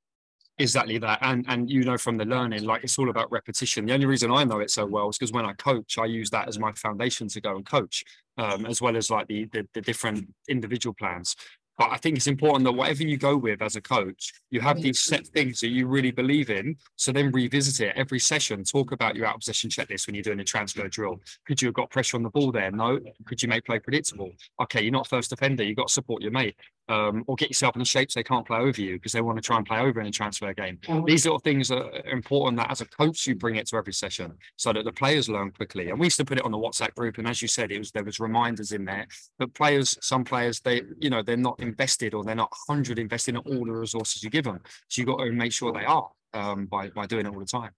Exactly 0.58 0.98
that, 0.98 1.18
and 1.22 1.44
and 1.48 1.70
you 1.70 1.82
know 1.82 1.96
from 1.96 2.18
the 2.18 2.26
learning, 2.26 2.64
like 2.64 2.84
it's 2.84 2.98
all 2.98 3.08
about 3.08 3.32
repetition. 3.32 3.86
The 3.86 3.94
only 3.94 4.06
reason 4.06 4.30
I 4.30 4.44
know 4.44 4.60
it 4.60 4.70
so 4.70 4.84
well 4.84 5.08
is 5.08 5.16
because 5.16 5.32
when 5.32 5.46
I 5.46 5.54
coach, 5.54 5.96
I 5.98 6.04
use 6.04 6.28
that 6.30 6.46
as 6.46 6.58
my 6.58 6.72
foundation 6.72 7.26
to 7.28 7.40
go 7.40 7.56
and 7.56 7.64
coach, 7.64 8.04
um, 8.36 8.66
as 8.66 8.80
well 8.80 8.96
as 8.96 9.10
like 9.10 9.28
the, 9.28 9.46
the 9.46 9.66
the 9.72 9.80
different 9.80 10.28
individual 10.48 10.94
plans. 10.94 11.36
But 11.78 11.90
I 11.90 11.96
think 11.96 12.18
it's 12.18 12.26
important 12.26 12.64
that 12.64 12.72
whatever 12.72 13.02
you 13.02 13.16
go 13.16 13.34
with 13.36 13.62
as 13.62 13.76
a 13.76 13.80
coach, 13.80 14.32
you 14.50 14.60
have 14.60 14.80
these 14.80 15.00
set 15.00 15.26
things 15.28 15.58
that 15.60 15.68
you 15.68 15.86
really 15.86 16.10
believe 16.10 16.50
in. 16.50 16.76
So 16.96 17.12
then 17.12 17.32
revisit 17.32 17.80
it 17.80 17.94
every 17.96 18.18
session. 18.18 18.62
Talk 18.62 18.92
about 18.92 19.16
your 19.16 19.24
out 19.26 19.40
possession 19.40 19.70
checklist 19.70 20.06
when 20.06 20.14
you're 20.14 20.22
doing 20.22 20.40
a 20.40 20.44
transfer 20.44 20.86
drill. 20.86 21.20
Could 21.46 21.62
you 21.62 21.68
have 21.68 21.74
got 21.74 21.90
pressure 21.90 22.18
on 22.18 22.22
the 22.22 22.30
ball 22.30 22.52
there? 22.52 22.70
No. 22.70 23.00
Could 23.24 23.42
you 23.42 23.48
make 23.48 23.64
play 23.64 23.78
predictable? 23.78 24.32
Okay, 24.60 24.82
you're 24.82 24.92
not 24.92 25.08
first 25.08 25.30
defender. 25.30 25.64
You've 25.64 25.78
got 25.78 25.88
to 25.88 25.94
support 25.94 26.20
your 26.20 26.30
mate 26.30 26.56
um, 26.92 27.24
or 27.26 27.36
get 27.36 27.48
yourself 27.48 27.74
in 27.74 27.82
a 27.82 27.86
shape 27.86 28.12
so 28.12 28.20
they 28.20 28.24
can't 28.24 28.46
play 28.46 28.58
over 28.58 28.80
you 28.80 28.94
because 28.96 29.12
they 29.12 29.22
want 29.22 29.38
to 29.38 29.42
try 29.42 29.56
and 29.56 29.64
play 29.64 29.78
over 29.78 30.00
in 30.00 30.06
a 30.06 30.10
transfer 30.10 30.52
game. 30.52 30.78
Mm-hmm. 30.82 31.06
These 31.06 31.24
little 31.24 31.38
things 31.38 31.70
are 31.70 31.90
important 32.06 32.58
that 32.58 32.70
as 32.70 32.82
a 32.82 32.86
coach 32.86 33.26
you 33.26 33.34
bring 33.34 33.56
it 33.56 33.66
to 33.68 33.76
every 33.76 33.94
session 33.94 34.34
so 34.56 34.72
that 34.72 34.84
the 34.84 34.92
players 34.92 35.28
learn 35.28 35.50
quickly. 35.52 35.88
And 35.88 35.98
we 35.98 36.06
used 36.06 36.18
to 36.18 36.24
put 36.24 36.38
it 36.38 36.44
on 36.44 36.50
the 36.52 36.58
WhatsApp 36.58 36.94
group, 36.94 37.16
and 37.16 37.26
as 37.26 37.40
you 37.40 37.48
said, 37.48 37.72
it 37.72 37.78
was 37.78 37.90
there 37.92 38.04
was 38.04 38.20
reminders 38.20 38.72
in 38.72 38.84
there. 38.84 39.06
But 39.38 39.54
players, 39.54 39.96
some 40.02 40.24
players, 40.24 40.60
they 40.60 40.82
you 40.98 41.08
know 41.08 41.22
they're 41.22 41.36
not 41.36 41.58
invested 41.60 42.12
or 42.12 42.24
they're 42.24 42.34
not 42.34 42.52
hundred 42.68 42.98
invested 42.98 43.36
in 43.36 43.40
all 43.40 43.64
the 43.64 43.72
resources 43.72 44.22
you 44.22 44.30
give 44.30 44.44
them. 44.44 44.60
So 44.88 45.00
you 45.00 45.06
have 45.06 45.16
got 45.16 45.24
to 45.24 45.32
make 45.32 45.52
sure 45.52 45.72
they 45.72 45.86
are 45.86 46.10
um, 46.34 46.66
by 46.66 46.90
by 46.90 47.06
doing 47.06 47.26
it 47.26 47.30
all 47.30 47.40
the 47.40 47.46
time. 47.46 47.70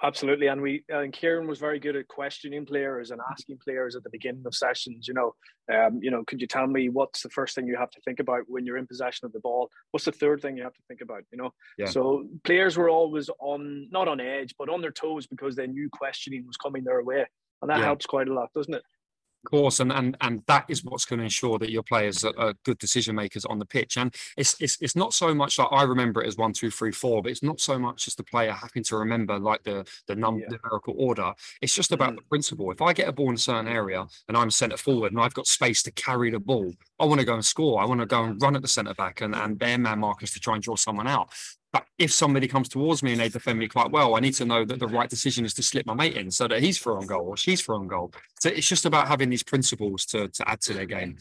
Absolutely, 0.00 0.46
and 0.46 0.62
we 0.62 0.84
and 0.90 1.12
Kieran 1.12 1.48
was 1.48 1.58
very 1.58 1.80
good 1.80 1.96
at 1.96 2.06
questioning 2.06 2.64
players 2.64 3.10
and 3.10 3.20
asking 3.32 3.58
players 3.58 3.96
at 3.96 4.04
the 4.04 4.10
beginning 4.10 4.44
of 4.46 4.54
sessions. 4.54 5.08
You 5.08 5.14
know, 5.14 5.34
um, 5.74 5.98
you 6.00 6.12
know, 6.12 6.22
could 6.24 6.40
you 6.40 6.46
tell 6.46 6.68
me 6.68 6.88
what's 6.88 7.22
the 7.22 7.30
first 7.30 7.56
thing 7.56 7.66
you 7.66 7.76
have 7.76 7.90
to 7.90 8.00
think 8.02 8.20
about 8.20 8.42
when 8.46 8.64
you're 8.64 8.76
in 8.76 8.86
possession 8.86 9.26
of 9.26 9.32
the 9.32 9.40
ball? 9.40 9.68
What's 9.90 10.04
the 10.04 10.12
third 10.12 10.40
thing 10.40 10.56
you 10.56 10.62
have 10.62 10.74
to 10.74 10.82
think 10.86 11.00
about? 11.00 11.24
You 11.32 11.38
know, 11.38 11.50
yeah. 11.78 11.86
so 11.86 12.28
players 12.44 12.76
were 12.76 12.88
always 12.88 13.28
on 13.40 13.88
not 13.90 14.06
on 14.06 14.20
edge, 14.20 14.54
but 14.56 14.68
on 14.68 14.80
their 14.80 14.92
toes 14.92 15.26
because 15.26 15.56
they 15.56 15.66
knew 15.66 15.88
questioning 15.90 16.46
was 16.46 16.56
coming 16.56 16.84
their 16.84 17.02
way, 17.02 17.26
and 17.60 17.68
that 17.68 17.78
yeah. 17.78 17.84
helps 17.84 18.06
quite 18.06 18.28
a 18.28 18.34
lot, 18.34 18.52
doesn't 18.54 18.74
it? 18.74 18.82
Course, 19.44 19.80
and 19.80 19.92
and 19.92 20.16
and 20.20 20.42
that 20.46 20.64
is 20.68 20.84
what's 20.84 21.04
going 21.04 21.18
to 21.18 21.24
ensure 21.24 21.58
that 21.58 21.70
your 21.70 21.82
players 21.82 22.24
are, 22.24 22.32
are, 22.38 22.54
good 22.64 22.78
decision 22.78 23.14
makers 23.14 23.44
on 23.44 23.58
the 23.58 23.64
pitch. 23.66 23.96
And 23.96 24.14
it's 24.36 24.60
it's 24.60 24.78
it's 24.80 24.96
not 24.96 25.12
so 25.14 25.34
much 25.34 25.58
like 25.58 25.68
I 25.70 25.82
remember 25.82 26.22
it 26.22 26.26
as 26.26 26.36
one, 26.36 26.52
two, 26.52 26.70
three, 26.70 26.92
four, 26.92 27.22
but 27.22 27.30
it's 27.30 27.42
not 27.42 27.60
so 27.60 27.78
much 27.78 28.06
as 28.06 28.14
the 28.14 28.24
player 28.24 28.52
having 28.52 28.84
to 28.84 28.96
remember 28.96 29.38
like 29.38 29.62
the 29.64 29.86
the 30.06 30.14
yeah. 30.14 30.20
numerical 30.20 30.94
order. 30.96 31.32
It's 31.62 31.74
just 31.74 31.92
about 31.92 32.12
mm. 32.12 32.16
the 32.16 32.22
principle. 32.22 32.70
If 32.70 32.82
I 32.82 32.92
get 32.92 33.08
a 33.08 33.12
ball 33.12 33.28
in 33.28 33.34
a 33.34 33.38
certain 33.38 33.68
area 33.68 34.06
and 34.28 34.36
I'm 34.36 34.50
centre 34.50 34.76
forward 34.76 35.12
and 35.12 35.20
I've 35.20 35.34
got 35.34 35.46
space 35.46 35.82
to 35.84 35.90
carry 35.92 36.30
the 36.30 36.40
ball, 36.40 36.72
I 36.98 37.04
want 37.04 37.20
to 37.20 37.26
go 37.26 37.34
and 37.34 37.44
score. 37.44 37.80
I 37.80 37.84
want 37.84 38.00
to 38.00 38.06
go 38.06 38.24
and 38.24 38.40
run 38.42 38.56
at 38.56 38.62
the 38.62 38.68
centre 38.68 38.94
back 38.94 39.20
and 39.20 39.34
and 39.34 39.58
bear 39.58 39.78
man 39.78 40.00
markers 40.00 40.32
to 40.32 40.40
try 40.40 40.54
and 40.54 40.62
draw 40.62 40.76
someone 40.76 41.06
out. 41.06 41.30
But 41.72 41.84
if 41.98 42.12
somebody 42.12 42.48
comes 42.48 42.68
towards 42.68 43.02
me 43.02 43.12
and 43.12 43.20
they 43.20 43.28
defend 43.28 43.58
me 43.58 43.68
quite 43.68 43.90
well, 43.90 44.16
I 44.16 44.20
need 44.20 44.34
to 44.34 44.46
know 44.46 44.64
that 44.64 44.78
the 44.78 44.86
right 44.86 45.08
decision 45.08 45.44
is 45.44 45.52
to 45.54 45.62
slip 45.62 45.84
my 45.84 45.94
mate 45.94 46.16
in 46.16 46.30
so 46.30 46.48
that 46.48 46.62
he's 46.62 46.78
for 46.78 46.96
on 46.96 47.06
goal 47.06 47.26
or 47.26 47.36
she's 47.36 47.60
for 47.60 47.74
on 47.74 47.86
goal. 47.86 48.12
So 48.40 48.48
it's 48.48 48.68
just 48.68 48.86
about 48.86 49.08
having 49.08 49.28
these 49.28 49.42
principles 49.42 50.06
to, 50.06 50.28
to 50.28 50.48
add 50.48 50.62
to 50.62 50.72
their 50.72 50.86
game. 50.86 51.18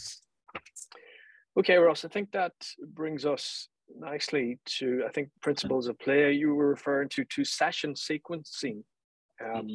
Okay, 1.59 1.75
Ross, 1.75 2.05
I 2.05 2.07
think 2.07 2.31
that 2.31 2.53
brings 2.93 3.25
us 3.25 3.67
nicely 3.99 4.59
to, 4.65 5.03
I 5.05 5.11
think, 5.11 5.29
principles 5.41 5.87
of 5.87 5.99
play. 5.99 6.31
You 6.31 6.53
were 6.53 6.69
referring 6.69 7.09
to 7.09 7.25
to 7.25 7.43
session 7.43 7.93
sequencing. 7.93 8.83
Um, 9.43 9.67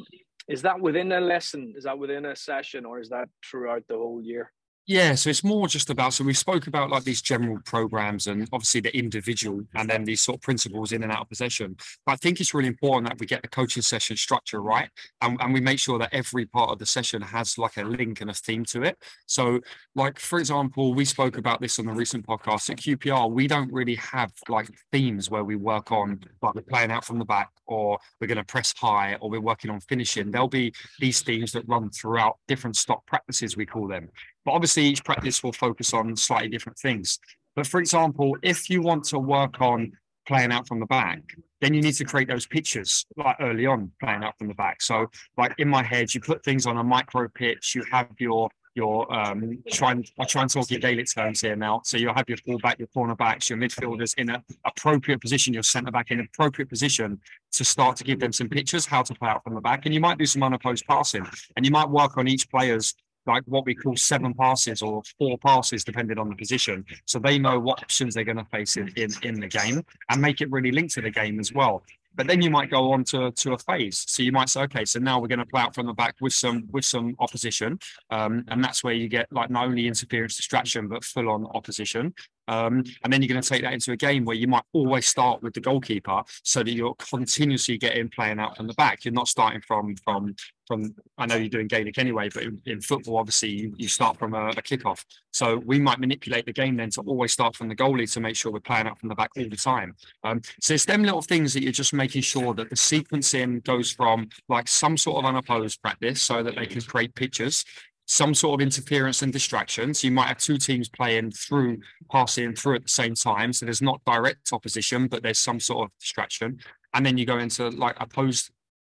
is 0.47 0.61
that 0.63 0.79
within 0.79 1.11
a 1.11 1.21
lesson? 1.21 1.73
Is 1.77 1.83
that 1.83 1.97
within 1.97 2.25
a 2.25 2.35
session 2.35 2.85
or 2.85 2.99
is 2.99 3.09
that 3.09 3.29
throughout 3.45 3.83
the 3.87 3.95
whole 3.95 4.21
year? 4.21 4.51
Yeah, 4.85 5.15
so 5.15 5.29
it's 5.29 5.45
more 5.45 5.69
just 5.69 5.89
about 5.89 6.13
so 6.13 6.25
we 6.25 6.33
spoke 6.33 6.67
about 6.67 6.89
like 6.89 7.05
these 7.05 7.21
general 7.21 7.57
programs 7.63 8.27
and 8.27 8.49
obviously 8.51 8.81
the 8.81 8.95
individual 8.95 9.61
and 9.75 9.89
then 9.89 10.03
these 10.03 10.19
sort 10.19 10.39
of 10.39 10.41
principles 10.41 10.91
in 10.91 11.03
and 11.03 11.11
out 11.11 11.21
of 11.21 11.29
possession. 11.29 11.77
But 12.05 12.11
I 12.11 12.15
think 12.17 12.41
it's 12.41 12.53
really 12.53 12.67
important 12.67 13.07
that 13.07 13.17
we 13.17 13.25
get 13.25 13.41
the 13.43 13.47
coaching 13.47 13.81
session 13.81 14.17
structure 14.17 14.61
right 14.61 14.89
and, 15.21 15.37
and 15.39 15.53
we 15.53 15.61
make 15.61 15.79
sure 15.79 15.97
that 15.99 16.13
every 16.13 16.45
part 16.47 16.71
of 16.71 16.79
the 16.79 16.85
session 16.85 17.21
has 17.21 17.57
like 17.57 17.77
a 17.77 17.83
link 17.83 18.19
and 18.19 18.29
a 18.29 18.33
theme 18.33 18.65
to 18.65 18.83
it. 18.83 18.97
So, 19.25 19.61
like 19.95 20.19
for 20.19 20.37
example, 20.37 20.93
we 20.93 21.05
spoke 21.05 21.37
about 21.37 21.61
this 21.61 21.79
on 21.79 21.85
the 21.85 21.93
recent 21.93 22.27
podcast 22.27 22.69
at 22.69 22.77
QPR. 22.77 23.31
We 23.31 23.47
don't 23.47 23.71
really 23.71 23.95
have 23.95 24.33
like 24.49 24.69
themes 24.91 25.29
where 25.29 25.45
we 25.45 25.55
work 25.55 25.93
on 25.93 26.19
like 26.41 26.55
we're 26.55 26.61
playing 26.61 26.91
out 26.91 27.05
from 27.05 27.19
the 27.19 27.25
back 27.25 27.51
or 27.67 27.97
we're 28.19 28.27
going 28.27 28.37
to 28.37 28.43
press 28.43 28.73
high 28.75 29.15
or 29.21 29.29
we're 29.29 29.39
working 29.39 29.71
on 29.71 29.79
finishing. 29.79 30.29
There'll 30.29 30.49
be 30.49 30.73
these 30.99 31.21
themes 31.21 31.53
that 31.53 31.63
run 31.69 31.89
throughout 31.89 32.37
different 32.49 32.75
stock 32.75 33.05
practices, 33.05 33.55
we 33.55 33.65
call 33.65 33.87
them. 33.87 34.09
But 34.45 34.51
obviously, 34.51 34.83
each 34.83 35.03
practice 35.03 35.43
will 35.43 35.53
focus 35.53 35.93
on 35.93 36.15
slightly 36.15 36.49
different 36.49 36.77
things. 36.77 37.19
But 37.55 37.67
for 37.67 37.79
example, 37.79 38.37
if 38.41 38.69
you 38.69 38.81
want 38.81 39.03
to 39.05 39.19
work 39.19 39.61
on 39.61 39.93
playing 40.27 40.51
out 40.51 40.67
from 40.67 40.79
the 40.79 40.85
back, 40.85 41.21
then 41.61 41.73
you 41.73 41.81
need 41.81 41.93
to 41.93 42.05
create 42.05 42.27
those 42.27 42.45
pictures 42.45 43.05
like 43.15 43.35
early 43.39 43.65
on 43.65 43.91
playing 44.01 44.23
out 44.23 44.37
from 44.37 44.47
the 44.47 44.53
back. 44.53 44.81
So, 44.81 45.07
like 45.37 45.53
in 45.57 45.69
my 45.69 45.83
head, 45.83 46.13
you 46.13 46.21
put 46.21 46.43
things 46.43 46.65
on 46.65 46.77
a 46.77 46.83
micro 46.83 47.27
pitch. 47.27 47.75
You 47.75 47.83
have 47.91 48.09
your 48.19 48.49
your 48.75 49.11
um 49.13 49.59
try 49.69 49.91
and 49.91 50.09
I 50.19 50.25
try 50.25 50.41
and 50.41 50.49
talk 50.49 50.71
in 50.71 50.79
Gaelic 50.79 51.07
terms 51.13 51.41
here 51.41 51.55
now. 51.55 51.81
So 51.83 51.97
you'll 51.97 52.13
have 52.13 52.27
your 52.27 52.37
fullback, 52.37 52.79
your 52.79 52.87
cornerbacks, 52.87 53.49
your 53.49 53.59
midfielders 53.59 54.17
in 54.17 54.29
an 54.29 54.43
appropriate 54.65 55.21
position, 55.21 55.53
your 55.53 55.63
centre 55.63 55.91
back 55.91 56.11
in 56.11 56.19
appropriate 56.19 56.69
position 56.69 57.19
to 57.51 57.63
start 57.63 57.97
to 57.97 58.03
give 58.03 58.19
them 58.19 58.33
some 58.33 58.49
pictures 58.49 58.85
how 58.85 59.03
to 59.03 59.13
play 59.13 59.29
out 59.29 59.43
from 59.43 59.53
the 59.53 59.61
back. 59.61 59.85
And 59.85 59.93
you 59.93 59.99
might 59.99 60.17
do 60.17 60.25
some 60.25 60.41
unopposed 60.41 60.85
passing, 60.87 61.25
and 61.55 61.65
you 61.65 61.71
might 61.71 61.89
work 61.89 62.17
on 62.17 62.27
each 62.27 62.49
player's 62.49 62.95
like 63.25 63.43
what 63.45 63.65
we 63.65 63.75
call 63.75 63.95
seven 63.95 64.33
passes 64.33 64.81
or 64.81 65.01
four 65.17 65.37
passes, 65.37 65.83
depending 65.83 66.17
on 66.17 66.29
the 66.29 66.35
position. 66.35 66.85
So 67.05 67.19
they 67.19 67.39
know 67.39 67.59
what 67.59 67.81
options 67.81 68.13
they're 68.13 68.23
going 68.23 68.37
to 68.37 68.45
face 68.45 68.77
in, 68.77 68.89
in, 68.95 69.09
in 69.23 69.39
the 69.39 69.47
game 69.47 69.83
and 70.09 70.21
make 70.21 70.41
it 70.41 70.51
really 70.51 70.71
linked 70.71 70.93
to 70.95 71.01
the 71.01 71.11
game 71.11 71.39
as 71.39 71.53
well. 71.53 71.83
But 72.15 72.27
then 72.27 72.41
you 72.41 72.51
might 72.51 72.69
go 72.69 72.91
on 72.91 73.03
to, 73.05 73.31
to 73.31 73.53
a 73.53 73.57
phase. 73.57 74.05
So 74.07 74.21
you 74.21 74.31
might 74.31 74.49
say, 74.49 74.61
okay, 74.63 74.85
so 74.85 74.99
now 74.99 75.19
we're 75.19 75.27
going 75.27 75.39
to 75.39 75.45
play 75.45 75.61
out 75.61 75.73
from 75.73 75.87
the 75.87 75.93
back 75.93 76.15
with 76.21 76.33
some 76.33 76.67
with 76.71 76.85
some 76.85 77.15
opposition, 77.19 77.79
um, 78.11 78.45
and 78.49 78.63
that's 78.63 78.83
where 78.83 78.93
you 78.93 79.07
get 79.07 79.31
like 79.31 79.49
not 79.49 79.65
only 79.65 79.87
interference, 79.87 80.37
distraction, 80.37 80.87
but 80.87 81.03
full 81.03 81.29
on 81.29 81.47
opposition. 81.55 82.13
Um, 82.47 82.83
and 83.03 83.11
then 83.11 83.21
you're 83.21 83.29
going 83.29 83.41
to 83.41 83.47
take 83.47 83.61
that 83.61 83.73
into 83.73 83.91
a 83.91 83.97
game 83.97 84.25
where 84.25 84.35
you 84.35 84.47
might 84.47 84.63
always 84.73 85.07
start 85.07 85.41
with 85.41 85.53
the 85.53 85.61
goalkeeper, 85.61 86.23
so 86.43 86.63
that 86.63 86.71
you're 86.71 86.95
continuously 86.95 87.77
getting 87.77 88.09
playing 88.09 88.39
out 88.39 88.57
from 88.57 88.67
the 88.67 88.73
back. 88.73 89.05
You're 89.05 89.13
not 89.13 89.27
starting 89.27 89.61
from 89.61 89.95
from 90.03 90.35
from. 90.67 90.93
I 91.17 91.25
know 91.25 91.35
you're 91.35 91.49
doing 91.49 91.67
Gaelic 91.67 91.97
anyway, 91.97 92.29
but 92.33 92.43
in, 92.43 92.61
in 92.65 92.81
football, 92.81 93.17
obviously, 93.17 93.49
you, 93.49 93.73
you 93.77 93.87
start 93.87 94.17
from 94.17 94.33
a, 94.33 94.49
a 94.49 94.61
kickoff. 94.61 95.03
So 95.31 95.57
we 95.65 95.79
might 95.79 95.99
manipulate 95.99 96.45
the 96.45 96.53
game 96.53 96.77
then 96.77 96.89
to 96.91 97.01
always 97.01 97.33
start 97.33 97.55
from 97.55 97.67
the 97.69 97.75
goalie 97.75 98.11
to 98.13 98.19
make 98.19 98.35
sure 98.35 98.51
we're 98.51 98.59
playing 98.59 98.87
out 98.87 98.99
from 98.99 99.09
the 99.09 99.15
back 99.15 99.31
all 99.37 99.49
the 99.49 99.55
time. 99.55 99.95
Um, 100.23 100.41
so 100.61 100.73
it's 100.73 100.85
them 100.85 101.03
little 101.03 101.21
things 101.21 101.53
that 101.53 101.63
you're 101.63 101.71
just 101.71 101.93
making 101.93 102.21
sure 102.21 102.53
that 102.53 102.69
the 102.69 102.75
sequencing 102.75 103.63
goes 103.63 103.91
from 103.91 104.29
like 104.49 104.67
some 104.67 104.97
sort 104.97 105.23
of 105.23 105.25
unopposed 105.25 105.81
practice, 105.81 106.21
so 106.21 106.43
that 106.43 106.55
they 106.55 106.65
can 106.65 106.81
create 106.81 107.15
pictures 107.15 107.65
some 108.05 108.33
sort 108.33 108.59
of 108.59 108.63
interference 108.63 109.21
and 109.21 109.31
distraction. 109.31 109.93
So 109.93 110.07
you 110.07 110.11
might 110.11 110.27
have 110.27 110.37
two 110.37 110.57
teams 110.57 110.89
playing 110.89 111.31
through, 111.31 111.79
passing 112.11 112.53
through 112.53 112.75
at 112.75 112.83
the 112.83 112.89
same 112.89 113.15
time. 113.15 113.53
So 113.53 113.65
there's 113.65 113.81
not 113.81 114.01
direct 114.05 114.51
opposition, 114.51 115.07
but 115.07 115.23
there's 115.23 115.39
some 115.39 115.59
sort 115.59 115.85
of 115.85 115.91
distraction. 115.99 116.59
And 116.93 117.05
then 117.05 117.17
you 117.17 117.25
go 117.25 117.37
into 117.37 117.69
like 117.69 117.95
opposed 117.99 118.51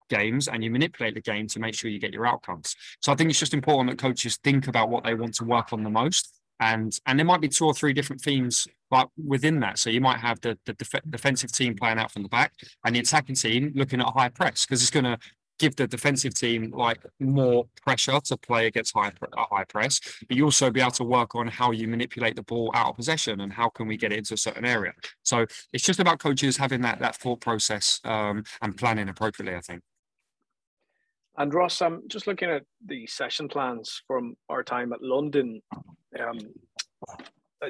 games 0.08 0.48
and 0.48 0.62
you 0.62 0.70
manipulate 0.70 1.14
the 1.14 1.20
game 1.20 1.46
to 1.48 1.60
make 1.60 1.74
sure 1.74 1.90
you 1.90 1.98
get 1.98 2.12
your 2.12 2.26
outcomes. 2.26 2.76
So 3.00 3.12
I 3.12 3.14
think 3.14 3.30
it's 3.30 3.38
just 3.38 3.54
important 3.54 3.90
that 3.90 4.02
coaches 4.02 4.38
think 4.42 4.68
about 4.68 4.90
what 4.90 5.04
they 5.04 5.14
want 5.14 5.34
to 5.34 5.44
work 5.44 5.72
on 5.72 5.82
the 5.82 5.90
most. 5.90 6.32
And 6.60 6.96
and 7.06 7.18
there 7.18 7.26
might 7.26 7.40
be 7.40 7.48
two 7.48 7.64
or 7.64 7.72
three 7.72 7.94
different 7.94 8.20
themes 8.20 8.68
but 8.90 9.08
within 9.24 9.60
that. 9.60 9.78
So 9.78 9.88
you 9.88 10.00
might 10.00 10.18
have 10.18 10.40
the, 10.40 10.58
the 10.66 10.72
def- 10.74 11.02
defensive 11.08 11.52
team 11.52 11.76
playing 11.76 11.98
out 11.98 12.10
from 12.10 12.22
the 12.22 12.28
back 12.28 12.52
and 12.84 12.94
the 12.94 13.00
attacking 13.00 13.36
team 13.36 13.72
looking 13.74 14.00
at 14.00 14.08
high 14.08 14.28
press 14.28 14.66
because 14.66 14.82
it's 14.82 14.90
going 14.90 15.04
to 15.04 15.16
give 15.60 15.76
the 15.76 15.86
defensive 15.86 16.34
team 16.34 16.72
like 16.74 16.98
more 17.20 17.66
pressure 17.84 18.18
to 18.24 18.36
play 18.36 18.66
against 18.66 18.94
high 18.94 19.12
high 19.36 19.64
press, 19.64 20.00
but 20.26 20.36
you 20.36 20.44
also 20.44 20.70
be 20.70 20.80
able 20.80 20.90
to 20.92 21.04
work 21.04 21.34
on 21.36 21.46
how 21.46 21.70
you 21.70 21.86
manipulate 21.86 22.34
the 22.34 22.42
ball 22.42 22.72
out 22.74 22.88
of 22.88 22.96
possession 22.96 23.40
and 23.42 23.52
how 23.52 23.68
can 23.68 23.86
we 23.86 23.96
get 23.96 24.10
it 24.10 24.18
into 24.18 24.34
a 24.34 24.38
certain 24.38 24.64
area. 24.64 24.92
So 25.22 25.46
it's 25.72 25.84
just 25.84 26.00
about 26.00 26.18
coaches 26.18 26.56
having 26.56 26.80
that 26.80 26.98
that 26.98 27.14
thought 27.14 27.40
process 27.40 28.00
um, 28.04 28.42
and 28.62 28.76
planning 28.76 29.08
appropriately. 29.08 29.54
I 29.54 29.60
think. 29.60 29.82
And 31.36 31.54
Ross, 31.54 31.80
I'm 31.80 32.02
just 32.08 32.26
looking 32.26 32.50
at 32.50 32.64
the 32.84 33.06
session 33.06 33.48
plans 33.48 34.02
from 34.06 34.34
our 34.48 34.62
time 34.62 34.92
at 34.92 35.02
London. 35.02 35.60
Um, 36.18 36.38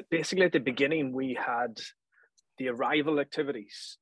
basically, 0.09 0.45
at 0.45 0.51
the 0.53 0.59
beginning, 0.59 1.11
we 1.11 1.37
had 1.39 1.79
the 2.57 2.69
arrival 2.69 3.19
activities, 3.19 3.97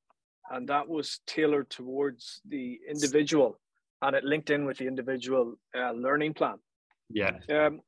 and 0.51 0.69
that 0.69 0.87
was 0.87 1.19
tailored 1.27 1.69
towards 1.69 2.41
the 2.47 2.79
individual, 2.89 3.59
and 4.01 4.15
it 4.15 4.23
linked 4.23 4.49
in 4.49 4.65
with 4.65 4.77
the 4.77 4.87
individual 4.87 5.55
uh, 5.77 5.91
learning 5.91 6.33
plan. 6.33 6.57
Yeah. 7.09 7.37
Um, 7.49 7.81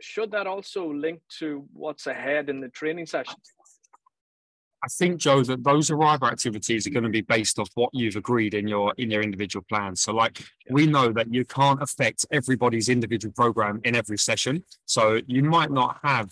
should 0.00 0.30
that 0.32 0.46
also 0.46 0.92
link 0.92 1.20
to 1.38 1.66
what's 1.72 2.06
ahead 2.06 2.48
in 2.48 2.60
the 2.60 2.68
training 2.68 3.06
session? 3.06 3.36
I 4.84 4.88
think, 4.88 5.18
Joe, 5.18 5.42
that 5.42 5.64
those 5.64 5.90
arrival 5.90 6.28
activities 6.28 6.86
are 6.86 6.90
going 6.90 7.04
to 7.04 7.10
be 7.10 7.22
based 7.22 7.58
off 7.58 7.70
what 7.74 7.90
you've 7.92 8.14
agreed 8.14 8.54
in 8.54 8.68
your 8.68 8.94
in 8.98 9.10
your 9.10 9.22
individual 9.22 9.64
plan. 9.68 9.96
So, 9.96 10.12
like 10.12 10.44
we 10.70 10.86
know 10.86 11.12
that 11.12 11.32
you 11.32 11.44
can't 11.44 11.82
affect 11.82 12.26
everybody's 12.30 12.88
individual 12.88 13.32
program 13.32 13.80
in 13.84 13.96
every 13.96 14.18
session. 14.18 14.64
So 14.84 15.20
you 15.26 15.42
might 15.42 15.70
not 15.70 15.98
have 16.04 16.30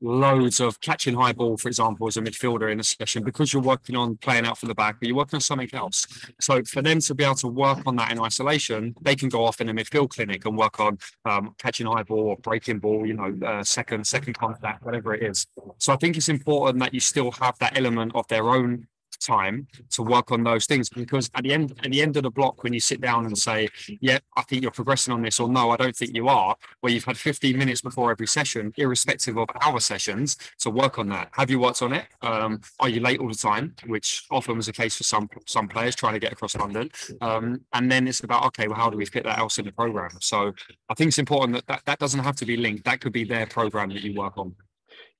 loads 0.00 0.60
of 0.60 0.80
catching 0.80 1.14
high 1.14 1.32
ball, 1.32 1.56
for 1.56 1.68
example, 1.68 2.06
as 2.06 2.16
a 2.16 2.22
midfielder 2.22 2.70
in 2.70 2.80
a 2.80 2.84
session 2.84 3.22
because 3.22 3.52
you're 3.52 3.62
working 3.62 3.96
on 3.96 4.16
playing 4.18 4.44
out 4.44 4.58
for 4.58 4.66
the 4.66 4.74
back, 4.74 4.96
but 5.00 5.08
you're 5.08 5.16
working 5.16 5.36
on 5.36 5.40
something 5.40 5.68
else. 5.72 6.06
So 6.40 6.62
for 6.64 6.82
them 6.82 7.00
to 7.00 7.14
be 7.14 7.24
able 7.24 7.36
to 7.36 7.48
work 7.48 7.80
on 7.86 7.96
that 7.96 8.12
in 8.12 8.20
isolation, 8.20 8.94
they 9.02 9.16
can 9.16 9.28
go 9.28 9.44
off 9.44 9.60
in 9.60 9.68
a 9.68 9.74
midfield 9.74 10.10
clinic 10.10 10.44
and 10.44 10.56
work 10.56 10.80
on 10.80 10.98
um, 11.24 11.54
catching 11.58 11.86
high 11.86 12.02
ball 12.02 12.28
or 12.28 12.36
breaking 12.38 12.78
ball, 12.78 13.06
you 13.06 13.14
know, 13.14 13.34
uh, 13.46 13.62
second 13.62 14.06
second 14.06 14.34
contact, 14.34 14.84
whatever 14.84 15.14
it 15.14 15.22
is. 15.22 15.46
So 15.78 15.92
I 15.92 15.96
think 15.96 16.16
it's 16.16 16.28
important 16.28 16.80
that 16.80 16.92
you 16.92 17.00
still 17.00 17.30
have 17.32 17.58
that 17.58 17.76
element 17.76 18.12
of 18.14 18.26
their 18.28 18.48
own 18.50 18.86
time 19.18 19.66
to 19.90 20.02
work 20.02 20.30
on 20.30 20.42
those 20.42 20.66
things 20.66 20.88
because 20.88 21.30
at 21.34 21.42
the 21.42 21.52
end 21.52 21.72
at 21.84 21.90
the 21.90 22.02
end 22.02 22.16
of 22.16 22.22
the 22.22 22.30
block 22.30 22.62
when 22.62 22.72
you 22.72 22.80
sit 22.80 23.00
down 23.00 23.26
and 23.26 23.36
say 23.36 23.68
yeah 24.00 24.18
i 24.36 24.42
think 24.42 24.62
you're 24.62 24.70
progressing 24.70 25.12
on 25.12 25.22
this 25.22 25.40
or 25.40 25.48
no 25.48 25.70
i 25.70 25.76
don't 25.76 25.96
think 25.96 26.14
you 26.14 26.28
are 26.28 26.56
where 26.80 26.92
you've 26.92 27.04
had 27.04 27.16
15 27.16 27.56
minutes 27.56 27.80
before 27.80 28.10
every 28.10 28.26
session 28.26 28.72
irrespective 28.76 29.36
of 29.38 29.48
our 29.62 29.80
sessions 29.80 30.36
to 30.58 30.70
work 30.70 30.98
on 30.98 31.08
that. 31.08 31.28
Have 31.32 31.50
you 31.50 31.58
worked 31.58 31.82
on 31.82 31.92
it? 31.92 32.06
Um, 32.22 32.60
are 32.80 32.88
you 32.88 33.00
late 33.00 33.20
all 33.20 33.28
the 33.28 33.34
time? 33.34 33.74
Which 33.86 34.26
often 34.30 34.56
was 34.56 34.66
the 34.66 34.72
case 34.72 34.96
for 34.96 35.04
some 35.04 35.28
some 35.46 35.68
players 35.68 35.94
trying 35.94 36.14
to 36.14 36.18
get 36.20 36.32
across 36.32 36.56
london. 36.56 36.90
Um, 37.20 37.60
and 37.72 37.90
then 37.90 38.06
it's 38.08 38.20
about 38.20 38.44
okay 38.46 38.68
well 38.68 38.76
how 38.76 38.90
do 38.90 38.96
we 38.96 39.06
fit 39.06 39.24
that 39.24 39.38
else 39.38 39.58
in 39.58 39.64
the 39.64 39.72
program? 39.72 40.10
So 40.20 40.52
i 40.88 40.94
think 40.94 41.08
it's 41.08 41.18
important 41.18 41.54
that, 41.54 41.66
that 41.66 41.82
that 41.86 41.98
doesn't 41.98 42.20
have 42.20 42.36
to 42.36 42.46
be 42.46 42.56
linked. 42.56 42.84
That 42.84 43.00
could 43.00 43.12
be 43.12 43.24
their 43.24 43.46
program 43.46 43.90
that 43.90 44.02
you 44.02 44.14
work 44.14 44.36
on 44.36 44.54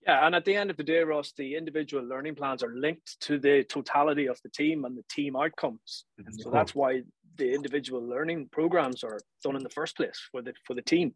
yeah, 0.06 0.26
and 0.26 0.34
at 0.34 0.44
the 0.44 0.54
end 0.54 0.70
of 0.70 0.76
the 0.76 0.82
day, 0.82 1.00
Ross, 1.00 1.32
the 1.36 1.56
individual 1.56 2.04
learning 2.04 2.34
plans 2.34 2.62
are 2.62 2.74
linked 2.74 3.20
to 3.20 3.38
the 3.38 3.64
totality 3.64 4.26
of 4.26 4.38
the 4.42 4.50
team 4.50 4.84
and 4.84 4.96
the 4.96 5.04
team 5.08 5.36
outcomes. 5.36 6.04
Mm-hmm. 6.20 6.40
So 6.40 6.50
that's 6.50 6.74
why 6.74 7.02
the 7.36 7.52
individual 7.52 8.02
learning 8.06 8.48
programs 8.52 9.02
are 9.02 9.18
done 9.42 9.56
in 9.56 9.62
the 9.62 9.70
first 9.70 9.96
place 9.96 10.20
for 10.30 10.42
the 10.42 10.52
for 10.66 10.74
the 10.74 10.82
team, 10.82 11.14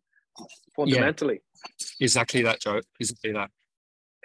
fundamentally. 0.74 1.40
Yeah, 2.00 2.04
exactly 2.04 2.42
that, 2.42 2.60
Joe. 2.60 2.80
Exactly 2.98 3.32
that. 3.32 3.50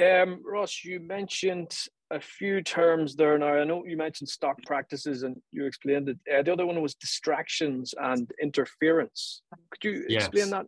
Um, 0.01 0.41
Ross, 0.45 0.83
you 0.83 0.99
mentioned 0.99 1.75
a 2.09 2.19
few 2.19 2.61
terms 2.61 3.15
there 3.15 3.37
now. 3.37 3.53
I 3.55 3.63
know 3.63 3.85
you 3.85 3.97
mentioned 3.97 4.29
stock 4.29 4.57
practices 4.65 5.23
and 5.23 5.35
you 5.51 5.65
explained 5.65 6.09
it. 6.09 6.17
Uh, 6.31 6.41
the 6.41 6.53
other 6.53 6.65
one 6.65 6.81
was 6.81 6.95
distractions 6.95 7.93
and 7.99 8.31
interference. 8.41 9.41
Could 9.71 9.83
you 9.83 10.05
yes. 10.07 10.27
explain 10.27 10.49
that 10.51 10.65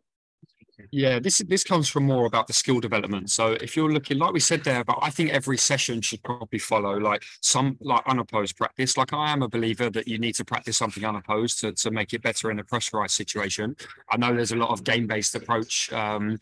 yeah, 0.92 1.20
this 1.20 1.40
this 1.48 1.64
comes 1.64 1.88
from 1.88 2.06
more 2.06 2.26
about 2.26 2.48
the 2.48 2.54
skill 2.54 2.80
development. 2.80 3.30
So 3.30 3.54
if 3.54 3.76
you're 3.76 3.92
looking, 3.92 4.18
like 4.18 4.34
we 4.34 4.40
said 4.40 4.64
there, 4.64 4.84
but 4.84 4.98
I 5.02 5.10
think 5.10 5.32
every 5.32 5.58
session 5.58 6.02
should 6.02 6.24
probably 6.24 6.60
follow 6.60 6.98
like 6.98 7.24
some 7.42 7.78
like 7.82 8.04
unopposed 8.08 8.58
practice. 8.58 8.98
Like 8.98 9.14
I 9.14 9.32
am 9.32 9.42
a 9.42 9.48
believer 9.48 9.90
that 9.90 10.08
you 10.08 10.18
need 10.18 10.36
to 10.36 10.46
practice 10.46 10.78
something 10.78 11.04
unopposed 11.04 11.60
to, 11.62 11.72
to 11.74 11.92
make 11.92 12.14
it 12.14 12.22
better 12.22 12.52
in 12.52 12.60
a 12.60 12.64
pressurized 12.64 13.14
situation. 13.14 13.76
I 14.12 14.18
know 14.18 14.36
there's 14.36 14.52
a 14.52 14.58
lot 14.58 14.72
of 14.72 14.84
game-based 14.84 15.36
approach 15.36 15.92
um, 15.94 16.38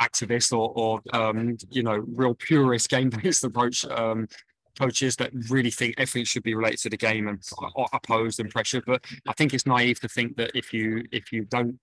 activists 0.00 0.52
or, 0.52 0.72
or 0.74 1.00
um, 1.12 1.56
you 1.70 1.82
know 1.82 2.04
real 2.14 2.34
purist 2.34 2.88
game-based 2.88 3.44
approach 3.50 3.84
um, 3.86 4.28
coaches 4.78 5.16
that 5.16 5.30
really 5.48 5.70
think 5.70 5.94
everything 5.98 6.24
should 6.24 6.42
be 6.42 6.54
related 6.54 6.78
to 6.80 6.90
the 6.90 6.96
game 6.96 7.28
and 7.28 7.42
opposed 7.92 8.40
and 8.40 8.50
pressure. 8.50 8.82
But 8.86 9.04
I 9.26 9.32
think 9.32 9.54
it's 9.54 9.66
naive 9.66 10.00
to 10.00 10.08
think 10.08 10.36
that 10.36 10.50
if 10.54 10.72
you 10.72 11.04
if 11.12 11.32
you 11.32 11.44
don't 11.44 11.78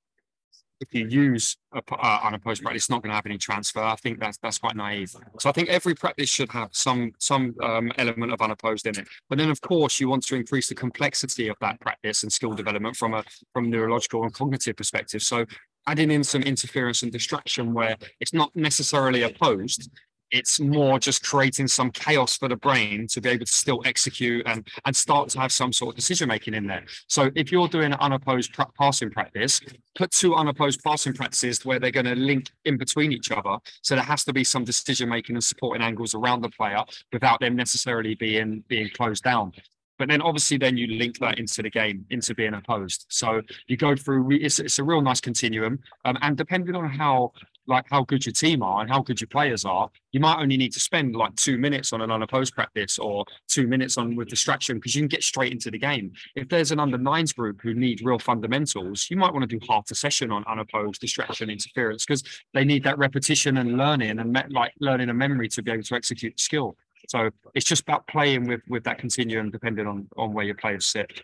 if 0.83 0.93
you 0.93 1.07
use 1.07 1.57
a, 1.73 1.81
uh, 1.91 2.19
unopposed 2.23 2.61
practice, 2.61 2.83
it's 2.83 2.89
not 2.89 3.01
going 3.01 3.11
to 3.11 3.15
have 3.15 3.25
any 3.25 3.37
transfer. 3.37 3.81
I 3.81 3.95
think 3.95 4.19
that's 4.19 4.37
that's 4.37 4.57
quite 4.57 4.75
naive. 4.75 5.15
So 5.39 5.49
I 5.49 5.51
think 5.51 5.69
every 5.69 5.95
practice 5.95 6.29
should 6.29 6.51
have 6.51 6.69
some 6.71 7.11
some 7.19 7.55
um, 7.61 7.91
element 7.97 8.31
of 8.31 8.41
unopposed 8.41 8.85
in 8.87 8.97
it. 8.99 9.07
But 9.29 9.37
then, 9.37 9.49
of 9.49 9.61
course, 9.61 9.99
you 9.99 10.09
want 10.09 10.25
to 10.27 10.35
increase 10.35 10.67
the 10.69 10.75
complexity 10.75 11.47
of 11.47 11.57
that 11.61 11.79
practice 11.79 12.23
and 12.23 12.31
skill 12.31 12.53
development 12.53 12.95
from 12.95 13.13
a 13.13 13.23
from 13.53 13.69
neurological 13.69 14.23
and 14.23 14.33
cognitive 14.33 14.75
perspective. 14.75 15.21
So 15.21 15.45
adding 15.87 16.11
in 16.11 16.23
some 16.23 16.43
interference 16.43 17.03
and 17.03 17.11
distraction 17.11 17.73
where 17.73 17.97
it's 18.19 18.33
not 18.33 18.55
necessarily 18.55 19.23
opposed, 19.23 19.89
it's 20.33 20.59
more 20.59 20.99
just 20.99 21.23
creating 21.23 21.67
some 21.67 21.91
chaos 21.91 22.37
for 22.37 22.49
the 22.49 22.55
brain 22.55 23.07
to 23.07 23.21
be 23.21 23.29
able 23.29 23.45
to 23.45 23.51
still 23.51 23.81
execute 23.85 24.45
and 24.47 24.67
and 24.85 24.95
start 24.95 25.29
to 25.29 25.39
have 25.39 25.51
some 25.51 25.71
sort 25.71 25.91
of 25.91 25.95
decision 25.95 26.27
making 26.27 26.55
in 26.55 26.67
there. 26.67 26.83
So 27.07 27.31
if 27.35 27.51
you're 27.51 27.67
doing 27.67 27.93
an 27.93 27.99
unopposed 27.99 28.51
passing 28.77 29.11
practice, 29.11 29.61
put 29.95 30.11
two 30.11 30.35
unopposed 30.35 30.81
passing 30.83 31.13
practices 31.13 31.63
where 31.63 31.79
they're 31.79 31.91
going 31.91 32.07
to 32.07 32.15
link 32.15 32.49
in 32.65 32.77
between 32.77 33.13
each 33.13 33.31
other. 33.31 33.57
So 33.83 33.95
there 33.95 34.03
has 34.03 34.25
to 34.25 34.33
be 34.33 34.43
some 34.43 34.63
decision 34.63 35.07
making 35.07 35.35
and 35.35 35.43
supporting 35.43 35.83
angles 35.83 36.15
around 36.15 36.41
the 36.41 36.49
player 36.49 36.83
without 37.13 37.39
them 37.39 37.55
necessarily 37.55 38.15
being 38.15 38.63
being 38.67 38.89
closed 38.89 39.23
down. 39.23 39.53
But 39.99 40.09
then 40.09 40.21
obviously 40.21 40.57
then 40.57 40.75
you 40.75 40.87
link 40.87 41.19
that 41.19 41.37
into 41.37 41.61
the 41.61 41.69
game, 41.69 42.05
into 42.09 42.33
being 42.33 42.55
opposed. 42.55 43.05
So 43.09 43.41
you 43.67 43.77
go 43.77 43.95
through, 43.95 44.31
it's, 44.31 44.59
it's 44.59 44.79
a 44.79 44.83
real 44.83 45.01
nice 45.01 45.21
continuum. 45.21 45.79
Um, 46.03 46.17
and 46.21 46.35
depending 46.35 46.75
on 46.75 46.89
how 46.89 47.31
like 47.67 47.85
how 47.89 48.03
good 48.03 48.25
your 48.25 48.33
team 48.33 48.61
are 48.61 48.81
and 48.81 48.89
how 48.89 49.01
good 49.01 49.19
your 49.19 49.27
players 49.27 49.65
are, 49.65 49.89
you 50.11 50.19
might 50.19 50.39
only 50.39 50.57
need 50.57 50.73
to 50.73 50.79
spend 50.79 51.15
like 51.15 51.35
two 51.35 51.57
minutes 51.57 51.93
on 51.93 52.01
an 52.01 52.11
unopposed 52.11 52.53
practice 52.53 52.99
or 52.99 53.25
two 53.47 53.67
minutes 53.67 53.97
on 53.97 54.15
with 54.15 54.27
distraction 54.27 54.77
because 54.77 54.95
you 54.95 55.01
can 55.01 55.07
get 55.07 55.23
straight 55.23 55.51
into 55.51 55.71
the 55.71 55.77
game. 55.77 56.11
If 56.35 56.49
there's 56.49 56.71
an 56.71 56.79
under 56.79 56.97
nines 56.97 57.33
group 57.33 57.61
who 57.61 57.73
need 57.73 58.01
real 58.03 58.19
fundamentals, 58.19 59.07
you 59.09 59.17
might 59.17 59.33
want 59.33 59.49
to 59.49 59.57
do 59.57 59.65
half 59.67 59.89
a 59.91 59.95
session 59.95 60.31
on 60.31 60.43
unopposed 60.47 61.01
distraction 61.01 61.49
interference 61.49 62.05
because 62.05 62.23
they 62.53 62.63
need 62.63 62.83
that 62.83 62.97
repetition 62.97 63.57
and 63.57 63.77
learning 63.77 64.19
and 64.19 64.37
like 64.49 64.73
learning 64.79 65.09
a 65.09 65.13
memory 65.13 65.47
to 65.49 65.61
be 65.61 65.71
able 65.71 65.83
to 65.83 65.95
execute 65.95 66.39
skill. 66.39 66.75
So 67.09 67.29
it's 67.53 67.65
just 67.65 67.81
about 67.83 68.07
playing 68.07 68.47
with 68.47 68.61
with 68.69 68.83
that 68.85 68.97
continuum 68.97 69.51
depending 69.51 69.87
on 69.87 70.07
on 70.17 70.33
where 70.33 70.45
your 70.45 70.55
players 70.55 70.85
sit. 70.85 71.21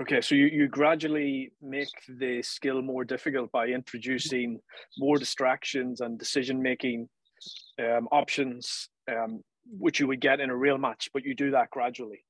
Okay, 0.00 0.20
so 0.20 0.36
you, 0.36 0.46
you 0.46 0.68
gradually 0.68 1.50
make 1.60 1.88
the 2.08 2.40
skill 2.42 2.82
more 2.82 3.04
difficult 3.04 3.50
by 3.50 3.66
introducing 3.66 4.60
more 4.96 5.18
distractions 5.18 6.00
and 6.00 6.18
decision 6.18 6.62
making 6.62 7.08
um, 7.80 8.06
options, 8.12 8.90
um, 9.10 9.42
which 9.66 9.98
you 9.98 10.06
would 10.06 10.20
get 10.20 10.38
in 10.38 10.50
a 10.50 10.56
real 10.56 10.78
match, 10.78 11.10
but 11.12 11.24
you 11.24 11.34
do 11.34 11.50
that 11.50 11.70
gradually. 11.70 12.24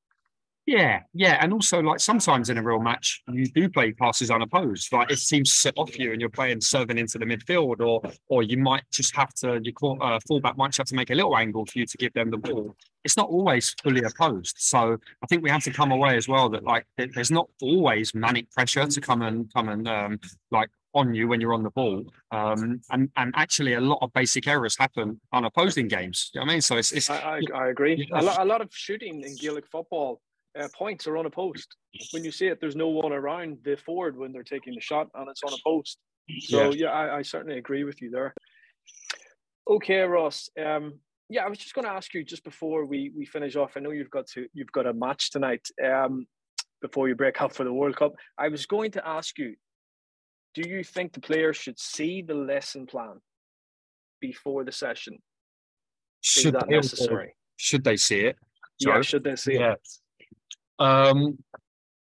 Yeah, 0.68 1.00
yeah, 1.14 1.38
and 1.40 1.50
also 1.54 1.81
like 1.81 1.98
sometimes 1.98 2.50
in 2.50 2.59
a 2.59 2.62
real 2.62 2.78
match, 2.78 3.22
you 3.33 3.46
do 3.46 3.70
play 3.70 3.90
passes 3.90 4.31
unopposed. 4.31 4.92
Like 4.92 5.11
it 5.11 5.18
seems 5.18 5.54
set 5.54 5.72
off 5.78 5.98
you, 5.98 6.12
and 6.12 6.20
you're 6.20 6.28
playing 6.28 6.61
serving 6.61 6.98
into 6.98 7.16
the 7.16 7.24
midfield, 7.24 7.81
or 7.81 8.02
or 8.28 8.42
you 8.42 8.59
might 8.59 8.83
just 8.92 9.16
have 9.16 9.33
to 9.37 9.62
your 9.64 9.96
uh, 10.02 10.20
fullback 10.28 10.59
might 10.59 10.68
just 10.68 10.76
have 10.76 10.87
to 10.88 10.94
make 10.94 11.09
a 11.09 11.14
little 11.14 11.38
angle 11.38 11.64
for 11.64 11.78
you 11.78 11.87
to 11.87 11.96
give 11.96 12.12
them 12.12 12.31
the 12.31 12.37
ball. 12.37 12.76
It's 13.02 13.16
not 13.16 13.31
always 13.31 13.74
fully 13.83 14.02
opposed, 14.02 14.57
so 14.59 14.98
I 15.22 15.26
think 15.26 15.42
we 15.42 15.48
have 15.48 15.64
to 15.64 15.72
come 15.72 15.90
away 15.90 16.18
as 16.18 16.28
well 16.28 16.50
that 16.50 16.64
like 16.64 16.85
there's 16.98 17.31
not 17.31 17.48
always 17.62 18.14
manic 18.14 18.50
pressure 18.50 18.85
to 18.85 19.00
come 19.00 19.22
and 19.22 19.50
come 19.54 19.70
and 19.70 19.88
um, 19.88 20.20
like 20.50 20.68
on 20.92 21.14
you 21.14 21.28
when 21.28 21.40
you're 21.40 21.54
on 21.54 21.62
the 21.62 21.70
ball. 21.70 22.04
Um, 22.31 22.83
and 22.90 23.09
and 23.16 23.33
actually, 23.37 23.72
a 23.72 23.81
lot 23.81 24.00
of 24.02 24.12
basic 24.12 24.46
errors 24.46 24.76
happen 24.76 25.18
unopposed 25.33 25.78
in 25.78 25.88
games. 25.88 26.31
You 26.35 26.40
know 26.40 26.44
what 26.44 26.50
I 26.50 26.54
mean? 26.57 26.61
So 26.61 26.76
it's, 26.76 26.92
it's 26.92 27.09
I, 27.09 27.16
I, 27.16 27.40
I 27.54 27.68
agree. 27.68 28.07
A, 28.12 28.22
lot, 28.22 28.38
a 28.38 28.44
lot 28.44 28.61
of 28.61 28.68
shooting 28.70 29.22
in 29.22 29.35
Gaelic 29.37 29.66
football 29.66 30.20
uh, 30.58 30.68
points 30.76 31.06
are 31.06 31.18
unopposed. 31.18 31.74
When 32.12 32.24
you 32.24 32.32
see 32.32 32.46
it, 32.46 32.58
there's 32.60 32.76
no 32.76 32.88
one 32.88 33.12
around 33.12 33.58
the 33.64 33.76
forward 33.76 34.16
when 34.16 34.32
they're 34.32 34.42
taking 34.42 34.74
the 34.74 34.80
shot, 34.80 35.08
and 35.14 35.28
it's 35.28 35.42
unopposed. 35.42 35.98
So 36.40 36.70
yeah, 36.70 36.70
yeah 36.70 36.88
I, 36.88 37.18
I, 37.18 37.22
certainly 37.22 37.58
agree 37.58 37.84
with 37.84 38.02
you 38.02 38.10
there. 38.10 38.34
Okay, 39.68 40.00
Ross. 40.00 40.50
Um, 40.62 41.00
yeah, 41.30 41.44
I 41.44 41.48
was 41.48 41.58
just 41.58 41.74
going 41.74 41.84
to 41.84 41.90
ask 41.90 42.12
you 42.14 42.24
just 42.24 42.44
before 42.44 42.84
we 42.84 43.12
we 43.16 43.26
finish 43.26 43.56
off. 43.56 43.72
I 43.76 43.80
know 43.80 43.90
you've 43.90 44.10
got 44.10 44.26
to 44.28 44.46
you've 44.52 44.72
got 44.72 44.86
a 44.86 44.92
match 44.92 45.30
tonight. 45.30 45.66
Um, 45.84 46.26
before 46.80 47.08
you 47.08 47.14
break 47.14 47.40
up 47.42 47.52
for 47.52 47.64
the 47.64 47.72
World 47.72 47.96
Cup, 47.96 48.12
I 48.38 48.48
was 48.48 48.66
going 48.66 48.90
to 48.92 49.06
ask 49.06 49.38
you: 49.38 49.54
Do 50.54 50.68
you 50.68 50.84
think 50.84 51.12
the 51.12 51.20
players 51.20 51.56
should 51.56 51.78
see 51.78 52.22
the 52.22 52.34
lesson 52.34 52.86
plan 52.86 53.20
before 54.20 54.64
the 54.64 54.72
session? 54.72 55.18
Should 56.20 56.54
that 56.54 56.68
necessary? 56.68 57.34
Should 57.56 57.84
they 57.84 57.96
see 57.96 58.20
it? 58.20 58.36
Sorry. 58.80 58.96
Yeah, 58.96 59.02
should 59.02 59.24
they 59.24 59.36
see 59.36 59.54
yeah. 59.54 59.72
it? 59.72 59.88
Um, 60.78 61.38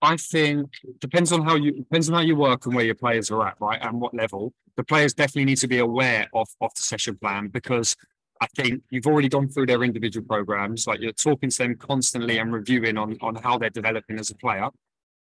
I 0.01 0.17
think 0.17 0.71
depends 1.01 1.33
on 1.33 1.43
how 1.43 1.57
you 1.57 1.73
depends 1.73 2.09
on 2.09 2.15
how 2.15 2.21
you 2.21 2.37
work 2.37 2.67
and 2.67 2.75
where 2.75 2.85
your 2.85 2.95
players 2.95 3.31
are 3.31 3.47
at, 3.47 3.57
right, 3.61 3.81
and 3.83 4.01
what 4.01 4.15
level. 4.15 4.53
The 4.77 4.85
players 4.85 5.13
definitely 5.13 5.47
need 5.47 5.59
to 5.59 5.69
be 5.69 5.79
aware 5.79 6.29
of 6.33 6.49
of 6.61 6.73
the 6.75 6.83
session 6.83 7.17
plan 7.17 7.49
because 7.49 7.97
I 8.41 8.47
think 8.57 8.83
you've 8.91 9.07
already 9.07 9.29
gone 9.29 9.49
through 9.49 9.67
their 9.67 9.83
individual 9.83 10.25
programs, 10.25 10.87
like 10.87 11.01
you're 11.01 11.13
talking 11.13 11.51
to 11.51 11.59
them 11.59 11.75
constantly 11.77 12.39
and 12.39 12.53
reviewing 12.53 12.97
on 12.97 13.17
on 13.21 13.35
how 13.37 13.59
they're 13.59 13.71
developing 13.71 14.19
as 14.21 14.31
a 14.31 14.37
player 14.37 14.69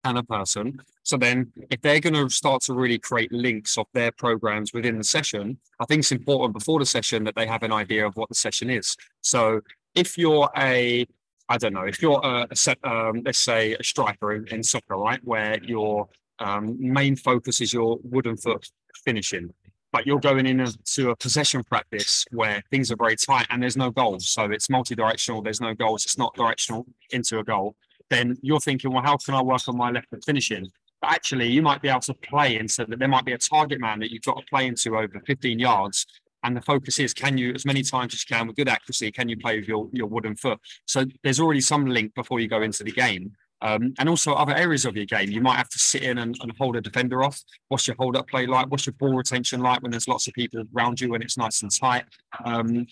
and 0.04 0.18
a 0.18 0.22
person. 0.22 0.80
So 1.02 1.16
then, 1.16 1.52
if 1.70 1.80
they're 1.80 2.00
going 2.00 2.14
to 2.14 2.28
start 2.30 2.62
to 2.62 2.74
really 2.74 2.98
create 2.98 3.32
links 3.32 3.76
of 3.78 3.86
their 3.94 4.12
programs 4.12 4.72
within 4.72 4.98
the 4.98 5.04
session, 5.04 5.58
I 5.80 5.86
think 5.86 6.00
it's 6.00 6.12
important 6.12 6.54
before 6.54 6.78
the 6.78 6.86
session 6.86 7.24
that 7.24 7.34
they 7.34 7.46
have 7.46 7.64
an 7.64 7.72
idea 7.72 8.06
of 8.06 8.16
what 8.16 8.28
the 8.28 8.36
session 8.36 8.70
is. 8.70 8.96
So 9.22 9.60
if 9.94 10.16
you're 10.16 10.48
a 10.56 11.06
I 11.48 11.56
don't 11.56 11.72
know 11.72 11.84
if 11.84 12.02
you're 12.02 12.20
a, 12.22 12.46
a 12.50 12.88
um, 12.88 13.22
let's 13.24 13.38
say 13.38 13.74
a 13.74 13.82
striker 13.82 14.34
in, 14.34 14.46
in 14.48 14.62
soccer, 14.62 14.96
right, 14.96 15.20
where 15.24 15.62
your 15.62 16.08
um, 16.40 16.76
main 16.78 17.16
focus 17.16 17.60
is 17.60 17.72
your 17.72 17.98
wooden 18.02 18.36
foot 18.36 18.68
finishing, 19.04 19.50
but 19.92 20.06
you're 20.06 20.20
going 20.20 20.46
into 20.46 21.10
a 21.10 21.16
possession 21.16 21.64
practice 21.64 22.24
where 22.32 22.62
things 22.70 22.92
are 22.92 22.96
very 22.96 23.16
tight 23.16 23.46
and 23.50 23.62
there's 23.62 23.76
no 23.76 23.90
goals, 23.90 24.28
so 24.28 24.44
it's 24.44 24.68
multi-directional. 24.68 25.42
There's 25.42 25.60
no 25.60 25.74
goals. 25.74 26.04
It's 26.04 26.18
not 26.18 26.34
directional 26.34 26.86
into 27.10 27.38
a 27.38 27.44
goal. 27.44 27.74
Then 28.10 28.36
you're 28.42 28.60
thinking, 28.60 28.92
well, 28.92 29.02
how 29.02 29.16
can 29.16 29.34
I 29.34 29.42
work 29.42 29.62
on 29.68 29.76
my 29.76 29.90
left 29.90 30.08
foot 30.10 30.24
finishing? 30.24 30.66
But 31.00 31.12
actually, 31.12 31.48
you 31.48 31.62
might 31.62 31.80
be 31.80 31.88
able 31.88 32.00
to 32.00 32.14
play 32.14 32.58
into 32.58 32.84
that. 32.84 32.98
There 32.98 33.08
might 33.08 33.24
be 33.24 33.32
a 33.32 33.38
target 33.38 33.80
man 33.80 34.00
that 34.00 34.10
you've 34.10 34.22
got 34.22 34.38
to 34.38 34.44
play 34.50 34.66
into 34.66 34.96
over 34.96 35.20
15 35.26 35.58
yards 35.58 36.06
and 36.44 36.56
the 36.56 36.62
focus 36.62 36.98
is 36.98 37.12
can 37.12 37.36
you 37.36 37.52
as 37.54 37.64
many 37.64 37.82
times 37.82 38.14
as 38.14 38.24
you 38.28 38.34
can 38.34 38.46
with 38.46 38.56
good 38.56 38.68
accuracy 38.68 39.10
can 39.10 39.28
you 39.28 39.36
play 39.36 39.58
with 39.58 39.68
your, 39.68 39.88
your 39.92 40.06
wooden 40.06 40.36
foot? 40.36 40.58
So 40.86 41.04
there's 41.22 41.40
already 41.40 41.60
some 41.60 41.86
link 41.86 42.14
before 42.14 42.40
you 42.40 42.48
go 42.48 42.62
into 42.62 42.84
the 42.84 42.92
game. 42.92 43.32
Um, 43.60 43.92
and 43.98 44.08
also 44.08 44.34
other 44.34 44.54
areas 44.54 44.84
of 44.84 44.96
your 44.96 45.04
game. 45.04 45.32
You 45.32 45.40
might 45.40 45.56
have 45.56 45.68
to 45.70 45.80
sit 45.80 46.04
in 46.04 46.18
and, 46.18 46.38
and, 46.42 46.52
hold 46.58 46.76
a 46.76 46.80
defender 46.80 47.24
off. 47.24 47.42
What's 47.66 47.88
your 47.88 47.96
hold 47.98 48.16
up 48.16 48.28
play 48.28 48.46
like? 48.46 48.70
What's 48.70 48.86
your 48.86 48.92
ball 48.92 49.16
retention 49.16 49.60
like 49.60 49.82
when 49.82 49.90
there's 49.90 50.06
lots 50.06 50.28
of 50.28 50.34
people 50.34 50.62
around 50.76 51.00
you 51.00 51.12
and 51.14 51.24
it's 51.24 51.36
nice 51.36 51.62
and 51.62 51.70
tight? 51.76 52.04
Um, 52.44 52.86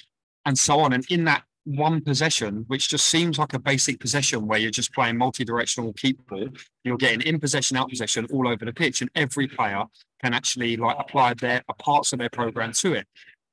and 0.45 0.59
so 0.59 0.81
on. 0.81 0.93
And 0.93 1.05
in 1.09 1.25
that 1.27 1.45
one 1.67 2.01
possession, 2.01 2.65
which 2.69 2.89
just 2.89 3.07
seems 3.09 3.39
like 3.39 3.53
a 3.53 3.59
basic 3.59 3.99
possession 3.99 4.47
where 4.47 4.59
you're 4.59 4.71
just 4.71 4.95
playing 4.95 5.19
multi-directional 5.19 5.93
keep 5.95 6.25
ball. 6.29 6.49
You're 6.85 6.97
getting 6.97 7.23
in 7.23 7.41
possession, 7.41 7.77
out 7.77 7.91
possession 7.91 8.27
all 8.33 8.49
over 8.49 8.65
the 8.65 8.73
pitch, 8.73 9.03
and 9.03 9.11
every 9.17 9.49
player 9.49 9.85
can 10.23 10.33
actually 10.33 10.77
like 10.77 10.97
apply 10.99 11.35
their 11.35 11.63
parts 11.79 12.13
of 12.13 12.21
their 12.21 12.31
program 12.31 12.73
to 12.73 12.95
it. 12.95 13.07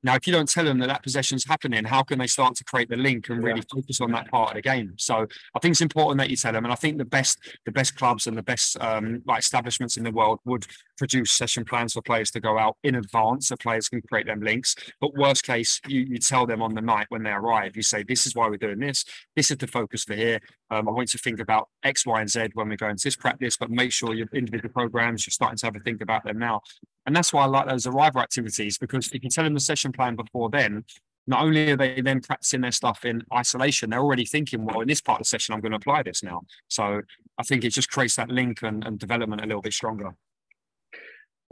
Now, 0.04 0.16
if 0.16 0.28
you 0.28 0.34
don't 0.34 0.50
tell 0.50 0.66
them 0.66 0.80
that 0.80 0.88
that 0.88 1.02
possession's 1.02 1.46
happening, 1.46 1.86
how 1.86 2.04
can 2.04 2.20
they 2.20 2.28
start 2.28 2.56
to 2.56 2.64
create 2.64 2.90
the 2.90 2.98
link 2.98 3.30
and 3.30 3.44
really 3.44 3.62
yeah. 3.62 3.76
focus 3.76 4.02
on 4.02 4.12
that 4.12 4.30
part 4.30 4.50
of 4.50 4.56
the 4.56 4.62
game? 4.62 4.94
So 4.98 5.26
I 5.56 5.60
think 5.60 5.72
it's 5.72 5.82
important 5.82 6.20
that 6.20 6.30
you 6.30 6.36
tell 6.36 6.52
them. 6.52 6.66
And 6.66 6.72
I 6.72 6.76
think 6.76 6.98
the 6.98 7.06
best, 7.06 7.40
the 7.66 7.72
best 7.72 7.96
clubs 7.96 8.28
and 8.28 8.38
the 8.38 8.44
best 8.44 8.78
um, 8.82 9.22
like 9.26 9.40
establishments 9.40 9.98
in 9.98 10.04
the 10.04 10.12
world 10.12 10.40
would 10.46 10.68
produce 10.98 11.32
session 11.32 11.64
plans 11.64 11.94
for 11.94 12.02
players 12.02 12.32
to 12.32 12.40
go 12.40 12.58
out 12.58 12.78
in 12.84 12.96
advance 12.96 13.48
so 13.48 13.56
players 13.56 13.88
can 13.88 14.02
create 14.02 14.28
them 14.28 14.42
links. 14.42 14.76
But 15.00 15.16
worst 15.16 15.44
case, 15.44 15.80
you, 15.88 16.02
you 16.02 16.18
tell 16.18 16.46
them 16.46 16.62
on 16.62 16.76
the 16.76 16.82
night 16.82 17.08
when 17.10 17.24
they 17.24 17.32
arrive, 17.32 17.76
you 17.76 17.84
say, 17.84 18.04
this 18.04 18.26
is 18.26 18.36
why 18.36 18.50
we're 18.50 18.58
doing 18.58 18.80
this. 18.80 19.06
This 19.36 19.52
is 19.52 19.58
the 19.58 19.68
focus 19.68 20.04
for 20.04 20.16
here. 20.16 20.40
Um, 20.70 20.88
I 20.90 20.92
want 20.92 21.14
you 21.14 21.18
to 21.18 21.24
think 21.24 21.40
about 21.40 21.70
X, 21.84 22.06
Y, 22.06 22.20
and 22.20 22.30
Z 22.30 22.50
when 22.54 22.68
we 22.68 22.76
go 22.76 22.90
into 22.90 23.04
this 23.04 23.16
practice, 23.16 23.58
but 23.58 23.70
make 23.70 23.92
sure 23.92 24.14
your 24.14 24.28
individual 24.34 24.72
programs, 24.74 25.26
you're 25.26 25.32
starting 25.32 25.58
to 25.58 25.66
have 25.68 25.76
a 25.76 25.80
think 25.80 26.02
about 26.02 26.24
them 26.24 26.40
now. 26.40 26.62
And 27.06 27.16
that's 27.16 27.34
why 27.34 27.44
I 27.44 27.48
like 27.48 27.68
those 27.68 27.86
arrival 27.86 28.22
activities 28.22 28.78
because 28.78 29.12
if 29.12 29.24
you 29.24 29.30
tell 29.30 29.44
them 29.44 29.54
the 29.54 29.60
session 29.60 29.92
plan 29.92 30.16
before 30.16 30.50
then, 30.50 30.86
not 31.26 31.42
only 31.44 31.72
are 31.72 31.78
they 31.78 32.02
then 32.02 32.22
practicing 32.22 32.62
their 32.62 32.72
stuff 32.72 33.06
in 33.06 33.24
isolation, 33.34 33.90
they're 33.90 34.00
already 34.00 34.26
thinking, 34.26 34.66
well, 34.66 34.82
in 34.82 34.88
this 34.88 35.02
part 35.02 35.20
of 35.20 35.26
the 35.26 35.30
session, 35.30 35.54
I'm 35.54 35.62
going 35.62 35.72
to 35.72 35.78
apply 35.78 36.04
this 36.04 36.24
now. 36.24 36.42
So 36.68 37.02
I 37.38 37.44
think 37.44 37.64
it 37.64 37.70
just 37.70 37.90
creates 37.90 38.16
that 38.18 38.30
link 38.30 38.62
and, 38.62 38.86
and 38.86 39.00
development 39.00 39.42
a 39.42 39.46
little 39.46 39.62
bit 39.62 39.74
stronger. 39.74 40.16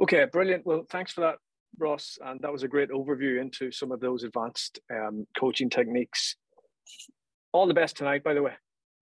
Okay, 0.02 0.26
brilliant. 0.32 0.66
Well, 0.66 0.86
thanks 0.90 1.14
for 1.14 1.22
that, 1.22 1.36
Ross. 1.78 2.18
And 2.24 2.40
that 2.42 2.52
was 2.52 2.64
a 2.64 2.68
great 2.68 2.90
overview 2.90 3.40
into 3.40 3.72
some 3.72 3.92
of 3.92 4.00
those 4.00 4.24
advanced 4.24 4.80
um, 4.94 5.26
coaching 5.38 5.70
techniques. 5.70 6.36
All 7.54 7.68
the 7.68 7.74
best 7.74 7.98
tonight, 7.98 8.24
by 8.24 8.34
the 8.34 8.42
way. 8.42 8.54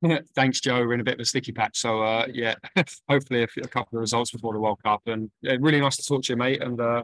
Thanks, 0.36 0.60
Joe. 0.62 0.80
We're 0.80 0.94
in 0.94 1.02
a 1.02 1.04
bit 1.04 1.16
of 1.16 1.20
a 1.20 1.26
sticky 1.26 1.52
patch. 1.52 1.78
So, 1.78 2.02
uh, 2.02 2.26
yeah, 2.32 2.56
hopefully 3.10 3.44
a, 3.44 3.48
a, 3.64 3.68
couple 3.68 3.98
of 3.98 4.02
results 4.02 4.32
before 4.32 4.54
the 4.54 4.60
World 4.60 4.80
Cup. 4.84 5.02
And 5.08 5.30
yeah, 5.42 5.58
really 5.60 5.82
nice 5.82 5.98
to 5.98 6.04
talk 6.04 6.24
to 6.24 6.34
you, 6.34 6.38
mate. 6.38 6.62
And 6.62 6.80
uh, 6.80 7.04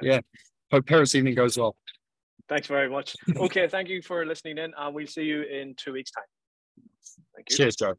yeah, 0.00 0.20
hope 0.70 0.86
parents' 0.86 1.14
evening 1.14 1.34
goes 1.34 1.58
well. 1.58 1.76
Thanks 2.48 2.66
very 2.66 2.90
much. 2.90 3.16
Okay, 3.36 3.66
thank 3.66 3.88
you 3.88 4.02
for 4.02 4.26
listening 4.26 4.58
in, 4.58 4.72
and 4.76 4.94
we'll 4.94 5.06
see 5.06 5.24
you 5.24 5.42
in 5.42 5.74
two 5.76 5.92
weeks' 5.92 6.10
time. 6.10 6.24
Thank 7.34 7.50
you. 7.50 7.56
Cheers, 7.56 7.76
Joe. 7.76 7.94